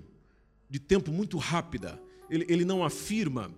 de 0.68 0.78
tempo 0.78 1.10
muito 1.10 1.38
rápida. 1.38 1.98
Ele, 2.28 2.44
ele 2.50 2.64
não 2.66 2.84
afirma 2.84 3.50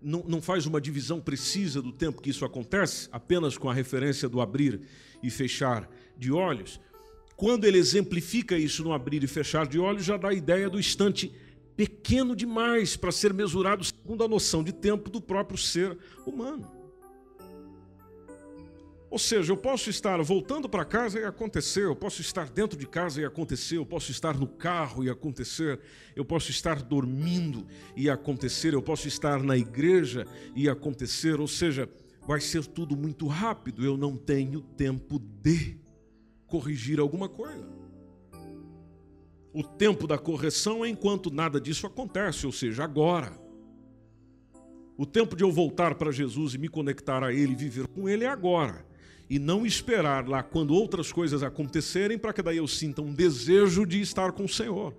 não, 0.00 0.22
não 0.26 0.42
faz 0.42 0.66
uma 0.66 0.80
divisão 0.80 1.20
precisa 1.20 1.80
do 1.80 1.92
tempo 1.92 2.20
que 2.20 2.30
isso 2.30 2.44
acontece, 2.44 3.08
apenas 3.10 3.56
com 3.56 3.68
a 3.68 3.74
referência 3.74 4.28
do 4.28 4.40
abrir 4.40 4.80
e 5.22 5.30
fechar 5.30 5.88
de 6.16 6.30
olhos. 6.32 6.80
Quando 7.36 7.64
ele 7.64 7.78
exemplifica 7.78 8.56
isso 8.56 8.82
no 8.82 8.92
abrir 8.92 9.22
e 9.22 9.26
fechar 9.26 9.66
de 9.66 9.78
olhos, 9.78 10.04
já 10.04 10.16
dá 10.16 10.28
a 10.28 10.34
ideia 10.34 10.70
do 10.70 10.78
instante 10.78 11.32
pequeno 11.76 12.34
demais 12.34 12.96
para 12.96 13.12
ser 13.12 13.34
mesurado 13.34 13.84
segundo 13.84 14.24
a 14.24 14.28
noção 14.28 14.64
de 14.64 14.72
tempo 14.72 15.10
do 15.10 15.20
próprio 15.20 15.58
ser 15.58 15.96
humano. 16.26 16.75
Ou 19.08 19.18
seja, 19.18 19.52
eu 19.52 19.56
posso 19.56 19.88
estar 19.88 20.20
voltando 20.22 20.68
para 20.68 20.84
casa 20.84 21.20
e 21.20 21.24
acontecer, 21.24 21.84
eu 21.84 21.94
posso 21.94 22.20
estar 22.20 22.50
dentro 22.50 22.76
de 22.76 22.86
casa 22.86 23.20
e 23.20 23.24
acontecer, 23.24 23.76
eu 23.76 23.86
posso 23.86 24.10
estar 24.10 24.36
no 24.36 24.48
carro 24.48 25.04
e 25.04 25.10
acontecer, 25.10 25.80
eu 26.16 26.24
posso 26.24 26.50
estar 26.50 26.82
dormindo 26.82 27.66
e 27.94 28.10
acontecer, 28.10 28.74
eu 28.74 28.82
posso 28.82 29.06
estar 29.06 29.42
na 29.42 29.56
igreja 29.56 30.26
e 30.56 30.68
acontecer, 30.68 31.40
ou 31.40 31.46
seja, 31.46 31.88
vai 32.26 32.40
ser 32.40 32.66
tudo 32.66 32.96
muito 32.96 33.28
rápido, 33.28 33.84
eu 33.84 33.96
não 33.96 34.16
tenho 34.16 34.60
tempo 34.60 35.20
de 35.20 35.78
corrigir 36.48 36.98
alguma 36.98 37.28
coisa. 37.28 37.68
O 39.52 39.62
tempo 39.62 40.06
da 40.06 40.18
correção 40.18 40.84
é 40.84 40.88
enquanto 40.88 41.30
nada 41.30 41.60
disso 41.60 41.86
acontece, 41.86 42.44
ou 42.44 42.52
seja, 42.52 42.84
agora. 42.84 43.40
O 44.98 45.06
tempo 45.06 45.36
de 45.36 45.44
eu 45.44 45.52
voltar 45.52 45.94
para 45.94 46.10
Jesus 46.10 46.54
e 46.54 46.58
me 46.58 46.68
conectar 46.68 47.22
a 47.22 47.32
Ele 47.32 47.54
viver 47.54 47.86
com 47.86 48.08
Ele 48.08 48.24
é 48.24 48.28
agora. 48.28 48.85
E 49.28 49.38
não 49.38 49.66
esperar 49.66 50.28
lá 50.28 50.42
quando 50.42 50.72
outras 50.74 51.12
coisas 51.12 51.42
acontecerem 51.42 52.16
para 52.16 52.32
que 52.32 52.42
daí 52.42 52.58
eu 52.58 52.68
sinta 52.68 53.02
um 53.02 53.12
desejo 53.12 53.84
de 53.84 54.00
estar 54.00 54.32
com 54.32 54.44
o 54.44 54.48
Senhor. 54.48 54.94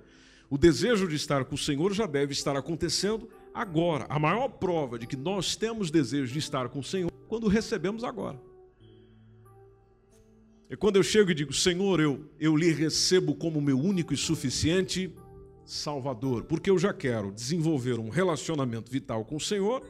O 0.50 0.58
desejo 0.58 1.08
de 1.08 1.16
estar 1.16 1.46
com 1.46 1.56
o 1.56 1.58
Senhor 1.58 1.94
já 1.94 2.06
deve 2.06 2.34
estar 2.34 2.56
acontecendo 2.56 3.30
agora. 3.54 4.06
A 4.10 4.20
maior 4.20 4.48
prova 4.50 4.98
de 4.98 5.08
que 5.08 5.16
nós 5.16 5.56
temos 5.56 5.92
desejo 5.92 6.32
de 6.32 6.40
estar 6.40 6.70
com 6.70 6.80
o 6.80 6.84
Senhor 6.84 7.12
é 7.12 7.28
quando 7.28 7.48
recebemos 7.48 8.04
agora. 8.04 8.40
É 10.70 10.76
quando 10.76 10.98
eu 10.98 11.04
chego 11.04 11.32
e 11.32 11.34
digo, 11.34 11.54
Senhor, 11.54 12.00
eu, 12.00 12.30
eu 12.40 12.56
lhe 12.56 12.72
recebo 12.72 13.34
como 13.34 13.62
meu 13.62 13.80
único 13.80 14.14
e 14.14 14.18
suficiente 14.18 15.14
Salvador, 15.66 16.44
porque 16.44 16.70
eu 16.70 16.78
já 16.78 16.94
quero 16.94 17.32
desenvolver 17.32 18.00
um 18.00 18.10
relacionamento 18.10 18.90
vital 18.92 19.26
com 19.26 19.36
o 19.36 19.40
Senhor 19.40 19.82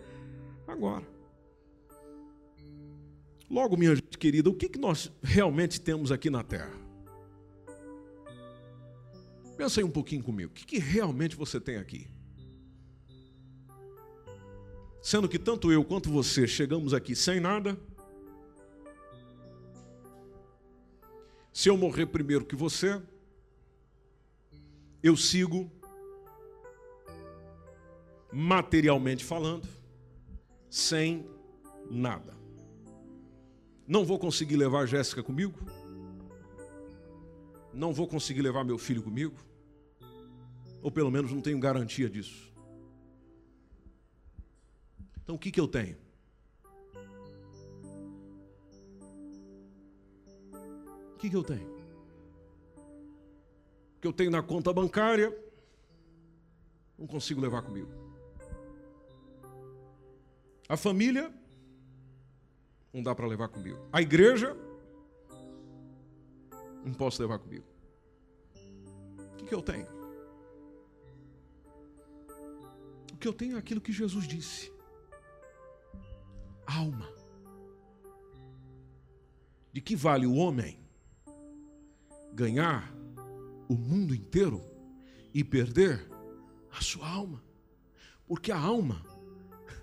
agora. 0.67 1.16
Logo, 3.49 3.77
minha 3.77 3.95
querida, 3.95 4.49
o 4.49 4.53
que, 4.53 4.77
nós 4.77 5.11
realmente 5.21 5.79
temos 5.79 6.11
aqui 6.11 6.29
na 6.29 6.43
terra? 6.43 6.73
Pensa 9.55 9.79
aí 9.79 9.83
um 9.83 9.89
pouquinho 9.89 10.23
comigo. 10.23 10.51
O 10.51 10.53
que 10.53 10.77
realmente 10.77 11.35
você 11.35 11.59
tem 11.59 11.77
aqui? 11.77 12.07
Sendo 15.01 15.29
que 15.29 15.39
tanto 15.39 15.71
eu 15.71 15.83
quanto 15.83 16.09
você 16.09 16.45
chegamos 16.45 16.93
aqui 16.93 17.15
sem 17.15 17.39
nada, 17.39 17.77
Se 21.57 21.69
eu 21.69 21.75
morrer 21.75 22.05
primeiro 22.05 22.45
que 22.45 22.55
você, 22.55 23.01
eu 25.01 25.17
sigo, 25.17 25.71
materialmente 28.31 29.25
falando, 29.25 29.67
sem 30.69 31.27
nada. 31.89 32.36
Não 33.87 34.03
vou 34.03 34.19
conseguir 34.19 34.57
levar 34.57 34.85
Jéssica 34.85 35.23
comigo. 35.23 35.57
Não 37.73 37.93
vou 37.93 38.05
conseguir 38.05 38.41
levar 38.41 38.65
meu 38.65 38.77
filho 38.77 39.01
comigo. 39.01 39.37
Ou 40.81 40.91
pelo 40.91 41.09
menos 41.09 41.31
não 41.31 41.39
tenho 41.39 41.57
garantia 41.57 42.09
disso. 42.09 42.51
Então 45.23 45.35
o 45.35 45.39
que, 45.39 45.51
que 45.51 45.59
eu 45.59 45.67
tenho? 45.67 45.95
O 51.13 51.17
que, 51.17 51.29
que 51.29 51.35
eu 51.35 51.43
tenho? 51.43 51.67
O 53.97 54.01
que 54.01 54.07
eu 54.07 54.13
tenho 54.13 54.29
na 54.29 54.43
conta 54.43 54.71
bancária, 54.71 55.35
não 56.97 57.07
consigo 57.07 57.41
levar 57.41 57.61
comigo. 57.61 57.89
A 60.69 60.75
família, 60.75 61.33
não 62.97 63.03
dá 63.03 63.13
para 63.13 63.27
levar 63.27 63.47
comigo. 63.47 63.77
A 63.93 64.01
igreja, 64.01 64.57
não 66.83 66.93
posso 66.95 67.21
levar 67.21 67.37
comigo. 67.37 67.63
O 69.33 69.35
que, 69.37 69.45
que 69.45 69.53
eu 69.53 69.61
tenho? 69.61 69.87
O 73.13 73.17
que 73.17 73.27
eu 73.27 73.33
tenho 73.33 73.55
é 73.55 73.59
aquilo 73.59 73.79
que 73.79 73.91
Jesus 73.91 74.27
disse: 74.27 74.73
alma. 76.65 77.07
De 79.71 79.79
que 79.79 79.95
vale 79.95 80.25
o 80.25 80.33
homem 80.33 80.79
ganhar 82.33 82.91
o 83.69 83.75
mundo 83.75 84.15
inteiro 84.15 84.63
e 85.31 85.43
perder 85.43 86.09
a 86.71 86.81
sua 86.81 87.07
alma. 87.07 87.43
Porque 88.27 88.51
a 88.51 88.57
alma 88.57 89.05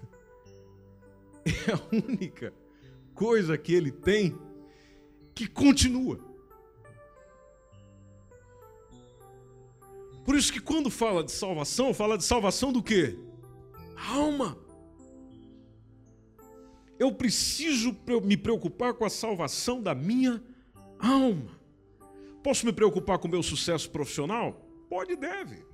é 1.47 1.73
a 1.73 1.97
única 1.97 2.64
coisa 3.15 3.57
que 3.57 3.73
ele 3.73 3.91
tem 3.91 4.37
que 5.35 5.47
continua. 5.47 6.19
Por 10.25 10.35
isso 10.37 10.53
que 10.53 10.61
quando 10.61 10.91
fala 10.91 11.23
de 11.23 11.33
salvação, 11.33 11.93
fala 11.93 12.17
de 12.17 12.25
salvação 12.25 12.73
do 12.73 12.83
quê? 12.83 13.19
alma. 13.97 14.59
Eu 16.99 17.13
preciso 17.13 17.97
me 18.23 18.37
preocupar 18.37 18.95
com 18.95 19.05
a 19.05 19.11
salvação 19.11 19.83
da 19.83 19.95
minha 19.95 20.43
alma. 20.99 21.59
Posso 22.43 22.67
me 22.67 22.73
preocupar 22.73 23.19
com 23.19 23.27
o 23.27 23.31
meu 23.31 23.43
sucesso 23.43 23.91
profissional? 23.91 24.53
Pode 24.89 25.13
e 25.13 25.17
deve. 25.17 25.65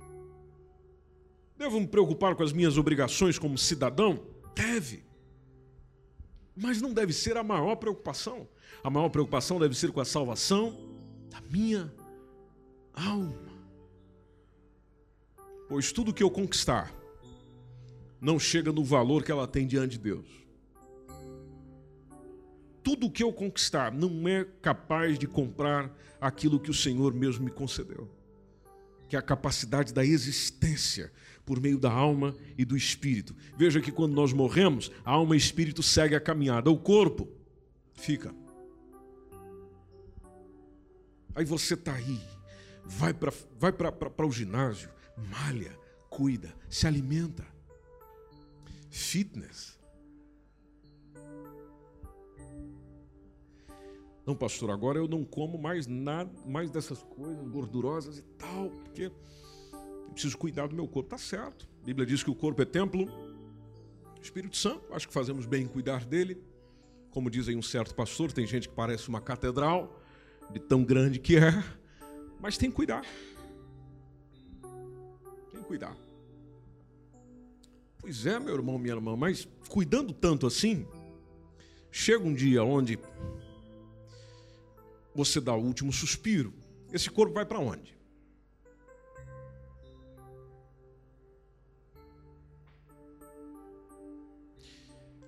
Devo 1.57 1.79
me 1.79 1.87
preocupar 1.87 2.35
com 2.35 2.43
as 2.43 2.51
minhas 2.51 2.77
obrigações 2.77 3.37
como 3.37 3.57
cidadão? 3.57 4.25
Deve. 4.55 5.03
Mas 6.55 6.81
não 6.81 6.93
deve 6.93 7.13
ser 7.13 7.37
a 7.37 7.43
maior 7.43 7.75
preocupação. 7.75 8.47
A 8.83 8.89
maior 8.89 9.09
preocupação 9.09 9.59
deve 9.59 9.75
ser 9.75 9.91
com 9.91 9.99
a 9.99 10.05
salvação 10.05 10.77
da 11.29 11.41
minha 11.41 11.93
alma. 12.93 13.51
Pois 15.69 15.91
tudo 15.91 16.13
que 16.13 16.23
eu 16.23 16.29
conquistar 16.29 16.93
não 18.19 18.37
chega 18.37 18.71
no 18.71 18.83
valor 18.83 19.23
que 19.23 19.31
ela 19.31 19.47
tem 19.47 19.65
diante 19.65 19.91
de 19.91 19.99
Deus 19.99 20.41
tudo 22.83 23.09
que 23.09 23.23
eu 23.23 23.31
conquistar 23.31 23.91
não 23.91 24.27
é 24.27 24.45
capaz 24.61 25.17
de 25.17 25.27
comprar 25.27 25.95
aquilo 26.19 26.59
que 26.59 26.71
o 26.71 26.73
Senhor 26.73 27.13
mesmo 27.13 27.45
me 27.45 27.51
concedeu, 27.51 28.09
que 29.07 29.15
é 29.15 29.19
a 29.19 29.21
capacidade 29.21 29.93
da 29.93 30.05
existência 30.05 31.11
por 31.51 31.59
meio 31.59 31.77
da 31.77 31.91
alma 31.91 32.33
e 32.57 32.63
do 32.63 32.77
espírito. 32.77 33.35
Veja 33.57 33.81
que 33.81 33.91
quando 33.91 34.13
nós 34.13 34.31
morremos, 34.31 34.89
a 35.03 35.11
alma 35.11 35.35
e 35.35 35.37
o 35.37 35.37
espírito 35.37 35.83
seguem 35.83 36.17
a 36.17 36.21
caminhada, 36.21 36.71
o 36.71 36.79
corpo 36.79 37.27
fica. 37.93 38.33
Aí 41.35 41.43
você 41.43 41.73
está 41.73 41.93
aí, 41.93 42.21
vai 42.85 43.13
para 43.13 43.33
vai 43.59 43.73
o 44.25 44.31
ginásio, 44.31 44.89
malha, 45.29 45.77
cuida, 46.09 46.55
se 46.69 46.87
alimenta. 46.87 47.45
Fitness 48.89 49.77
Não, 54.25 54.37
pastor, 54.37 54.71
agora 54.71 54.97
eu 54.97 55.07
não 55.09 55.25
como 55.25 55.57
mais 55.57 55.85
nada, 55.85 56.31
mais 56.45 56.71
dessas 56.71 57.03
coisas 57.03 57.45
gordurosas 57.49 58.19
e 58.19 58.21
tal, 58.21 58.69
porque 58.69 59.11
preciso 60.11 60.37
cuidar 60.37 60.67
do 60.67 60.75
meu 60.75 60.87
corpo. 60.87 61.09
Tá 61.09 61.17
certo. 61.17 61.67
A 61.81 61.85
Bíblia 61.85 62.05
diz 62.05 62.23
que 62.23 62.29
o 62.29 62.35
corpo 62.35 62.61
é 62.61 62.65
templo 62.65 63.09
Espírito 64.21 64.55
Santo. 64.55 64.93
Acho 64.93 65.07
que 65.07 65.13
fazemos 65.13 65.45
bem 65.45 65.63
em 65.63 65.67
cuidar 65.67 66.05
dele. 66.05 66.41
Como 67.09 67.29
diz 67.29 67.47
aí 67.47 67.55
um 67.55 67.61
certo 67.61 67.93
pastor, 67.93 68.31
tem 68.31 68.45
gente 68.45 68.69
que 68.69 68.75
parece 68.75 69.09
uma 69.09 69.19
catedral, 69.19 70.01
de 70.49 70.59
tão 70.59 70.83
grande 70.83 71.19
que 71.19 71.35
é, 71.35 71.51
mas 72.39 72.57
tem 72.57 72.69
que 72.69 72.75
cuidar. 72.75 73.05
Tem 75.51 75.61
que 75.61 75.67
cuidar. 75.67 75.95
Pois 77.99 78.25
é, 78.25 78.39
meu 78.39 78.55
irmão, 78.55 78.77
minha 78.77 78.95
irmã, 78.95 79.15
mas 79.15 79.47
cuidando 79.67 80.13
tanto 80.13 80.47
assim, 80.47 80.87
chega 81.91 82.23
um 82.23 82.33
dia 82.33 82.63
onde 82.63 82.97
você 85.13 85.41
dá 85.41 85.53
o 85.53 85.61
último 85.61 85.91
suspiro, 85.91 86.53
esse 86.93 87.09
corpo 87.09 87.33
vai 87.33 87.45
para 87.45 87.59
onde? 87.59 87.97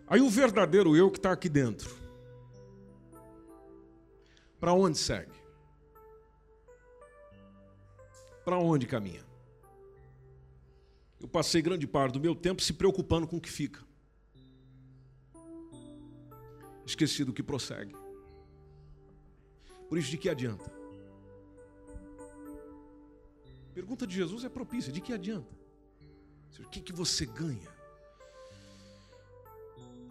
Aí 0.08 0.22
o 0.22 0.30
verdadeiro 0.30 0.96
eu 0.96 1.10
que 1.10 1.18
está 1.18 1.32
aqui 1.32 1.50
dentro, 1.50 1.89
para 4.60 4.74
onde 4.74 4.98
segue? 4.98 5.34
Para 8.44 8.58
onde 8.58 8.86
caminha? 8.86 9.24
Eu 11.20 11.28
passei 11.28 11.62
grande 11.62 11.88
parte 11.88 12.13
do 12.13 12.20
meu 12.20 12.36
tempo 12.36 12.62
se 12.62 12.74
preocupando 12.74 13.28
com 13.28 13.38
o 13.38 13.42
que 13.42 13.50
fica. 13.50 13.82
Esqueci 16.86 17.24
do 17.24 17.32
que 17.32 17.42
prossegue. 17.42 17.96
Por 19.88 19.98
isso, 19.98 20.12
de 20.12 20.18
que 20.18 20.30
adianta? 20.30 20.70
Pergunta 23.74 24.06
de 24.06 24.16
Jesus 24.16 24.44
é 24.44 24.50
propícia: 24.50 24.92
de 24.92 25.02
que 25.02 25.13
adianta? 25.13 25.56
O 26.60 26.70
que, 26.70 26.82
que 26.82 26.94
você 26.94 27.26
ganha? 27.26 27.72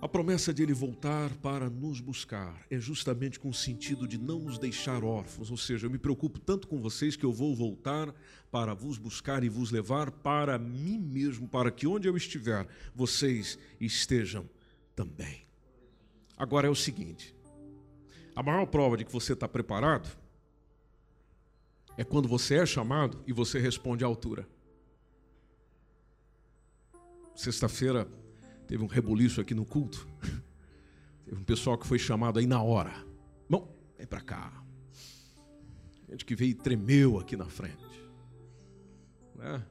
A 0.03 0.09
promessa 0.09 0.53
de 0.53 0.65
Ele 0.65 0.75
voltar 0.75 1.33
para 1.37 1.71
nos 1.71 2.01
buscar 2.01 2.67
é 2.69 2.77
justamente 2.77 3.39
com 3.39 3.51
o 3.51 3.55
sentido 3.55 4.09
de 4.09 4.19
não 4.19 4.41
nos 4.41 4.59
deixar 4.59 5.05
órfãos, 5.05 5.49
ou 5.49 5.57
seja, 5.57 5.87
eu 5.87 5.91
me 5.93 5.97
preocupo 5.97 6.41
tanto 6.41 6.67
com 6.67 6.81
vocês 6.81 7.15
que 7.15 7.25
eu 7.25 7.33
vou 7.33 7.55
voltar 7.55 8.13
para 8.51 8.75
vos 8.75 8.99
buscar 8.99 9.45
e 9.45 9.49
vos 9.49 9.71
levar 9.71 10.11
para 10.11 10.59
mim 10.59 10.99
mesmo, 10.99 11.47
para 11.47 11.71
que 11.71 11.87
onde 11.87 12.09
eu 12.09 12.17
estiver, 12.17 12.67
vocês 12.93 13.57
estejam 13.81 14.51
também. 14.97 15.47
Agora 16.37 16.67
é 16.67 16.71
o 16.71 16.75
seguinte: 16.75 17.33
a 18.35 18.43
maior 18.43 18.67
prova 18.67 18.97
de 18.97 19.05
que 19.05 19.13
você 19.13 19.35
está 19.35 19.47
preparado 19.47 20.11
é 21.97 22.03
quando 22.03 22.27
você 22.27 22.57
é 22.57 22.67
chamado 22.67 23.23
e 23.25 23.33
você 23.33 23.61
responde 23.61 24.03
à 24.03 24.09
altura. 24.09 24.49
Sexta-feira 27.37 28.09
teve 28.73 28.83
um 28.83 28.87
rebuliço 28.87 29.39
aqui 29.39 29.55
no 29.55 29.67
culto. 29.67 30.09
Teve 31.27 31.39
um 31.39 31.45
pessoal 31.45 31.77
que 31.77 31.87
foi 31.87 31.99
chamado 31.99 32.39
aí 32.39 32.47
na 32.47 32.63
hora. 32.63 33.05
Bom, 33.47 33.71
vem 33.99 34.07
para 34.07 34.23
cá. 34.23 34.51
Gente 36.09 36.25
que 36.25 36.35
veio 36.35 36.53
e 36.53 36.55
tremeu 36.55 37.19
aqui 37.19 37.37
na 37.37 37.45
frente. 37.45 37.77
Né? 39.35 39.63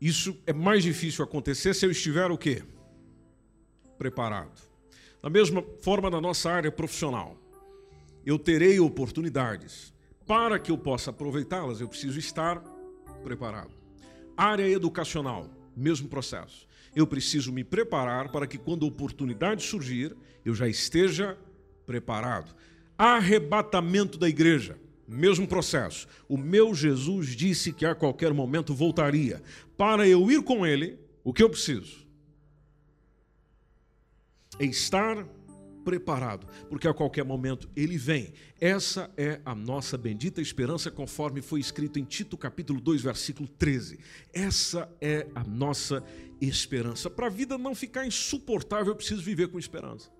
Isso 0.00 0.36
é 0.48 0.52
mais 0.52 0.82
difícil 0.82 1.24
acontecer 1.24 1.74
se 1.74 1.86
eu 1.86 1.92
estiver 1.92 2.28
o 2.28 2.36
quê? 2.36 2.64
Preparado. 3.96 4.60
Da 5.22 5.30
mesma 5.30 5.62
forma 5.80 6.10
na 6.10 6.20
nossa 6.20 6.50
área 6.50 6.72
profissional. 6.72 7.38
Eu 8.26 8.36
terei 8.36 8.80
oportunidades. 8.80 9.94
Para 10.26 10.58
que 10.58 10.72
eu 10.72 10.78
possa 10.78 11.10
aproveitá-las, 11.10 11.80
eu 11.80 11.86
preciso 11.86 12.18
estar 12.18 12.58
preparado. 13.22 13.70
Área 14.36 14.68
educacional, 14.68 15.48
mesmo 15.76 16.08
processo. 16.08 16.66
Eu 16.94 17.06
preciso 17.06 17.52
me 17.52 17.64
preparar 17.64 18.30
para 18.30 18.46
que 18.46 18.58
quando 18.58 18.84
a 18.84 18.88
oportunidade 18.88 19.62
surgir, 19.62 20.16
eu 20.44 20.54
já 20.54 20.68
esteja 20.68 21.36
preparado. 21.86 22.54
Arrebatamento 22.96 24.18
da 24.18 24.28
igreja. 24.28 24.78
Mesmo 25.06 25.46
processo. 25.46 26.06
O 26.28 26.38
meu 26.38 26.74
Jesus 26.74 27.36
disse 27.36 27.72
que 27.72 27.84
a 27.84 27.94
qualquer 27.94 28.32
momento 28.32 28.74
voltaria. 28.74 29.42
Para 29.76 30.08
eu 30.08 30.30
ir 30.30 30.42
com 30.42 30.64
ele, 30.64 30.98
o 31.22 31.32
que 31.32 31.42
eu 31.42 31.50
preciso? 31.50 32.06
É 34.58 34.64
estar 34.64 35.26
preparado, 35.84 36.46
porque 36.68 36.88
a 36.88 36.94
qualquer 36.94 37.24
momento 37.24 37.68
ele 37.76 37.98
vem. 37.98 38.32
Essa 38.60 39.10
é 39.16 39.40
a 39.44 39.54
nossa 39.54 39.98
bendita 39.98 40.40
esperança, 40.40 40.90
conforme 40.90 41.42
foi 41.42 41.60
escrito 41.60 41.98
em 41.98 42.04
Tito 42.04 42.36
capítulo 42.36 42.80
2, 42.80 43.02
versículo 43.02 43.46
13. 43.46 43.98
Essa 44.32 44.90
é 45.00 45.26
a 45.34 45.44
nossa 45.44 46.02
esperança. 46.40 47.10
Para 47.10 47.26
a 47.26 47.30
vida 47.30 47.58
não 47.58 47.74
ficar 47.74 48.06
insuportável, 48.06 48.88
eu 48.88 48.96
preciso 48.96 49.22
viver 49.22 49.48
com 49.48 49.58
esperança. 49.58 50.10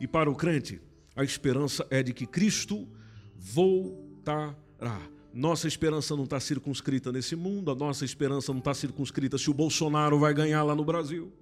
E 0.00 0.06
para 0.06 0.30
o 0.30 0.34
crente, 0.34 0.80
a 1.14 1.22
esperança 1.22 1.86
é 1.90 2.02
de 2.02 2.12
que 2.12 2.26
Cristo 2.26 2.88
voltará. 3.36 4.54
Nossa 5.32 5.66
esperança 5.66 6.16
não 6.16 6.24
está 6.24 6.38
circunscrita 6.38 7.10
nesse 7.10 7.34
mundo, 7.34 7.70
a 7.70 7.74
nossa 7.74 8.04
esperança 8.04 8.52
não 8.52 8.60
está 8.60 8.72
circunscrita 8.72 9.36
se 9.36 9.50
o 9.50 9.54
Bolsonaro 9.54 10.18
vai 10.18 10.32
ganhar 10.32 10.62
lá 10.62 10.74
no 10.74 10.84
Brasil. 10.84 11.32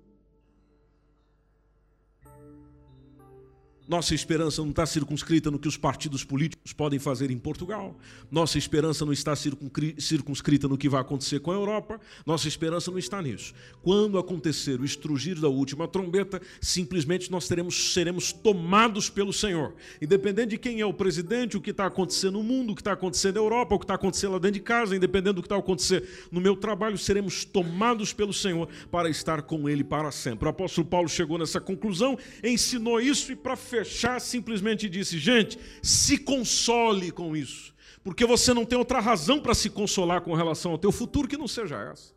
Nossa 3.93 4.15
esperança 4.15 4.63
não 4.63 4.71
está 4.71 4.87
circunscrita 4.87 5.51
no 5.51 5.59
que 5.59 5.69
os 5.69 5.77
partidos 5.77 6.25
políticos 6.25 6.73
podem 6.73 6.99
fazer 6.99 7.31
em 7.31 7.37
Portugal. 7.37 7.95
Nossa 8.31 8.57
esperança 8.57 9.05
não 9.05 9.13
está 9.13 9.37
circunscrita 9.37 10.67
no 10.67 10.79
que 10.79 10.89
vai 10.89 11.03
acontecer 11.03 11.41
com 11.41 11.51
a 11.51 11.55
Europa. 11.55 12.01
Nossa 12.25 12.49
esperança 12.49 12.91
não 12.91 12.99
está 12.99 13.21
nisso. 13.21 13.53
Quando 13.83 14.17
acontecer 14.17 14.81
o 14.81 14.85
estrugir 14.87 15.39
da 15.39 15.49
última 15.49 15.87
trombeta, 15.87 16.41
simplesmente 16.59 17.31
nós 17.31 17.47
teremos, 17.47 17.93
seremos 17.93 18.33
tomados 18.33 19.11
pelo 19.11 19.31
Senhor. 19.31 19.75
Independente 20.01 20.53
de 20.53 20.59
quem 20.59 20.81
é 20.81 20.87
o 20.87 20.95
presidente, 20.95 21.59
o 21.59 21.61
que 21.61 21.71
está 21.71 21.85
acontecendo 21.85 22.39
no 22.39 22.43
mundo, 22.43 22.73
o 22.73 22.75
que 22.75 22.81
está 22.81 22.93
acontecendo 22.93 23.35
na 23.35 23.41
Europa, 23.43 23.75
o 23.75 23.79
que 23.79 23.85
está 23.85 23.97
acontecendo 23.97 24.33
lá 24.33 24.39
dentro 24.39 24.55
de 24.55 24.61
casa, 24.61 24.97
independente 24.97 25.35
do 25.35 25.43
que 25.43 25.49
está 25.49 25.59
acontecendo 25.59 26.07
no 26.31 26.41
meu 26.41 26.57
trabalho, 26.57 26.97
seremos 26.97 27.45
tomados 27.45 28.15
pelo 28.15 28.33
Senhor 28.33 28.71
para 28.91 29.11
estar 29.11 29.43
com 29.43 29.69
Ele 29.69 29.85
para 29.85 30.11
sempre. 30.11 30.47
O 30.47 30.51
apóstolo 30.51 30.87
Paulo 30.87 31.11
chegou 31.11 31.37
nessa 31.37 31.61
conclusão, 31.61 32.19
ensinou 32.43 32.99
isso 32.99 33.31
e 33.31 33.37
para 33.37 33.55
fechar 33.55 33.82
fechar, 33.85 34.21
simplesmente 34.21 34.89
disse: 34.89 35.19
gente, 35.19 35.59
se 35.83 36.17
console 36.19 37.11
com 37.11 37.37
isso, 37.37 37.75
porque 38.03 38.25
você 38.25 38.55
não 38.55 38.65
tem 38.65 38.79
outra 38.79 39.01
razão 39.01 39.41
para 39.41 39.55
se 39.55 39.69
consolar 39.69 40.23
com 40.23 40.35
relação 40.35 40.73
ao 40.73 40.79
teu 40.79 40.93
futuro 40.93 41.29
que 41.29 41.37
não 41.37 41.49
seja 41.49 41.81
essa. 41.83 42.15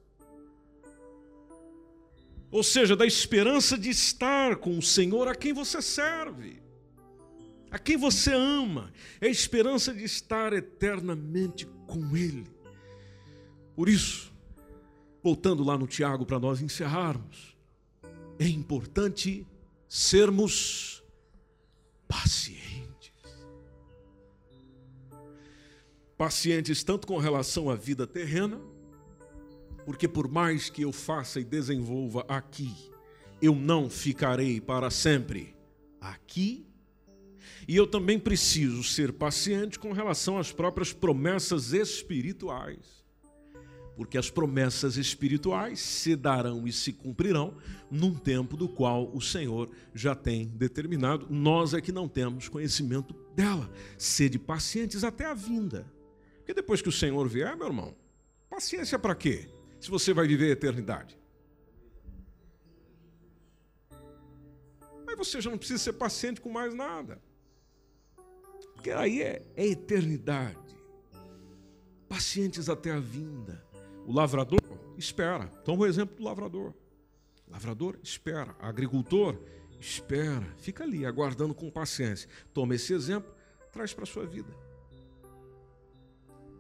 Ou 2.52 2.64
seja, 2.64 2.96
da 2.96 3.06
esperança 3.06 3.78
de 3.78 3.90
estar 3.90 4.56
com 4.58 4.78
o 4.78 4.82
Senhor 4.82 5.28
a 5.28 5.36
quem 5.36 5.52
você 5.52 5.82
serve, 5.82 6.62
a 7.70 7.78
quem 7.78 7.98
você 7.98 8.34
ama, 8.34 8.94
é 9.20 9.28
a 9.28 9.30
esperança 9.30 9.94
de 9.94 10.04
estar 10.04 10.54
eternamente 10.54 11.68
com 11.88 12.16
Ele. 12.16 12.48
Por 13.76 13.90
isso, 13.90 14.32
voltando 15.22 15.64
lá 15.64 15.78
no 15.78 15.86
Tiago 15.86 16.26
para 16.26 16.40
nós 16.40 16.62
encerrarmos, 16.62 17.58
é 18.40 18.48
importante 18.48 19.46
sermos 19.88 20.95
pacientes. 22.08 23.14
Pacientes 26.18 26.84
tanto 26.84 27.06
com 27.06 27.18
relação 27.18 27.70
à 27.70 27.76
vida 27.76 28.08
terrena, 28.08 28.60
porque 29.86 30.08
por 30.08 30.30
mais 30.30 30.70
que 30.70 30.84
eu 30.84 30.92
faça 30.92 31.40
e 31.40 31.44
desenvolva 31.44 32.26
aqui, 32.28 32.74
eu 33.42 33.54
não 33.54 33.90
ficarei 33.90 34.62
para 34.62 34.90
sempre 34.90 35.56
aqui. 36.00 36.66
E 37.68 37.76
eu 37.76 37.86
também 37.86 38.20
preciso 38.20 38.84
ser 38.84 39.12
paciente 39.12 39.78
com 39.78 39.92
relação 39.92 40.38
às 40.38 40.52
próprias 40.52 40.94
promessas 40.94 41.74
espirituais 41.74 42.95
porque 43.96 44.18
as 44.18 44.30
promessas 44.30 44.98
espirituais 44.98 45.80
se 45.80 46.16
darão 46.16 46.68
e 46.68 46.74
se 46.74 46.92
cumprirão 46.92 47.56
num 47.90 48.14
tempo 48.14 48.58
do 48.58 48.68
qual 48.68 49.10
o 49.14 49.22
Senhor 49.22 49.70
já 49.94 50.14
tem 50.14 50.48
determinado. 50.48 51.28
Nós 51.30 51.74
é 51.74 51.82
que 51.82 51.92
não 51.92 52.08
temos 52.08 52.50
conhecimento 52.50 53.14
dela. 53.36 53.70
Sede 53.98 54.38
pacientes 54.38 55.04
até 55.04 55.26
a 55.26 55.34
vinda. 55.34 55.86
Porque 56.38 56.54
depois 56.54 56.82
que 56.82 56.90
o 56.90 56.92
Senhor 56.92 57.28
vier, 57.28 57.56
meu 57.56 57.68
irmão, 57.68 57.96
paciência 58.50 59.00
para 59.00 59.16
quê? 59.16 59.50
Se 59.80 59.90
você 59.90 60.14
vai 60.14 60.28
viver 60.28 60.50
a 60.50 60.54
eternidade. 60.54 61.18
Aí 65.08 65.16
você 65.16 65.40
já 65.40 65.50
não 65.50 65.58
precisa 65.58 65.82
ser 65.82 65.94
paciente 65.94 66.42
com 66.42 66.50
mais 66.50 66.74
nada. 66.74 67.22
Porque 68.74 68.92
aí 68.92 69.22
é, 69.22 69.42
é 69.56 69.66
eternidade. 69.66 70.76
Pacientes 72.08 72.70
até 72.70 72.92
a 72.92 73.00
vinda. 73.00 73.65
O 74.06 74.14
lavrador 74.14 74.62
espera. 74.98 75.48
Toma 75.64 75.84
o 75.84 75.86
exemplo 75.86 76.16
do 76.16 76.24
lavrador. 76.24 76.74
O 77.48 77.52
lavrador 77.52 78.00
espera. 78.04 78.56
O 78.62 78.66
agricultor 78.66 79.40
espera. 79.80 80.46
Fica 80.58 80.84
ali, 80.84 81.06
aguardando 81.06 81.54
com 81.54 81.70
paciência. 81.70 82.30
Toma 82.54 82.76
esse 82.76 82.94
exemplo, 82.94 83.34
traz 83.72 83.94
para 83.94 84.04
a 84.04 84.08
sua 84.08 84.26
vida. 84.26 84.54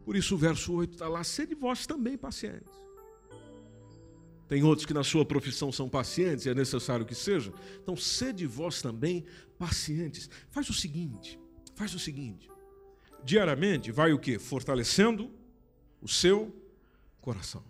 Por 0.03 0.15
isso 0.15 0.35
o 0.35 0.37
verso 0.37 0.73
8 0.73 0.93
está 0.93 1.07
lá, 1.07 1.23
sede 1.23 1.55
vós 1.55 1.87
também 1.87 2.17
pacientes. 2.17 2.73
Tem 4.47 4.63
outros 4.63 4.85
que 4.85 4.93
na 4.93 5.03
sua 5.03 5.25
profissão 5.25 5.71
são 5.71 5.89
pacientes, 5.89 6.45
e 6.45 6.49
é 6.49 6.53
necessário 6.53 7.05
que 7.05 7.15
seja. 7.15 7.51
Então, 7.81 7.95
sede 7.95 8.45
vós 8.45 8.81
também 8.81 9.25
pacientes. 9.57 10.29
Faz 10.51 10.69
o 10.69 10.73
seguinte, 10.73 11.39
faz 11.73 11.95
o 11.95 11.99
seguinte. 11.99 12.47
Diariamente 13.23 13.91
vai 13.91 14.13
o 14.13 14.19
que? 14.19 14.37
Fortalecendo 14.37 15.31
o 15.99 16.07
seu 16.07 16.53
coração. 17.25 17.63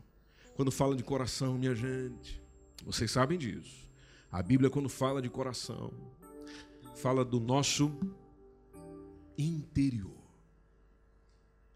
Quando 0.54 0.70
fala 0.70 0.98
de 0.98 1.04
coração, 1.04 1.58
minha 1.58 1.74
gente, 1.74 2.42
vocês 2.86 3.10
sabem 3.10 3.38
disso. 3.38 3.90
A 4.30 4.44
Bíblia, 4.44 4.70
quando 4.70 4.90
fala 4.90 5.22
de 5.22 5.30
coração, 5.30 5.94
fala 6.98 7.24
do 7.24 7.40
nosso 7.40 7.90
interior. 9.38 10.12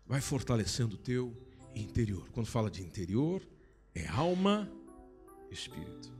Vai 0.05 0.19
fortalecendo 0.19 0.95
o 0.95 0.97
teu 0.97 1.33
interior. 1.73 2.29
Quando 2.31 2.47
fala 2.47 2.69
de 2.69 2.83
interior, 2.83 3.41
é 3.95 4.05
alma, 4.07 4.69
espírito. 5.49 6.11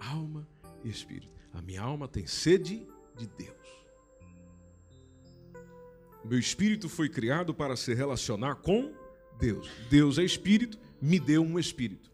Alma 0.00 0.48
e 0.82 0.88
espírito. 0.88 1.30
A 1.52 1.62
minha 1.62 1.82
alma 1.82 2.08
tem 2.08 2.26
sede 2.26 2.84
de 3.16 3.28
Deus. 3.28 3.56
Meu 6.24 6.38
espírito 6.38 6.88
foi 6.88 7.08
criado 7.08 7.54
para 7.54 7.76
se 7.76 7.94
relacionar 7.94 8.56
com 8.56 8.99
Deus. 9.40 9.68
Deus 9.88 10.18
é 10.18 10.22
espírito, 10.22 10.78
me 11.00 11.18
deu 11.18 11.42
um 11.42 11.58
espírito 11.58 12.10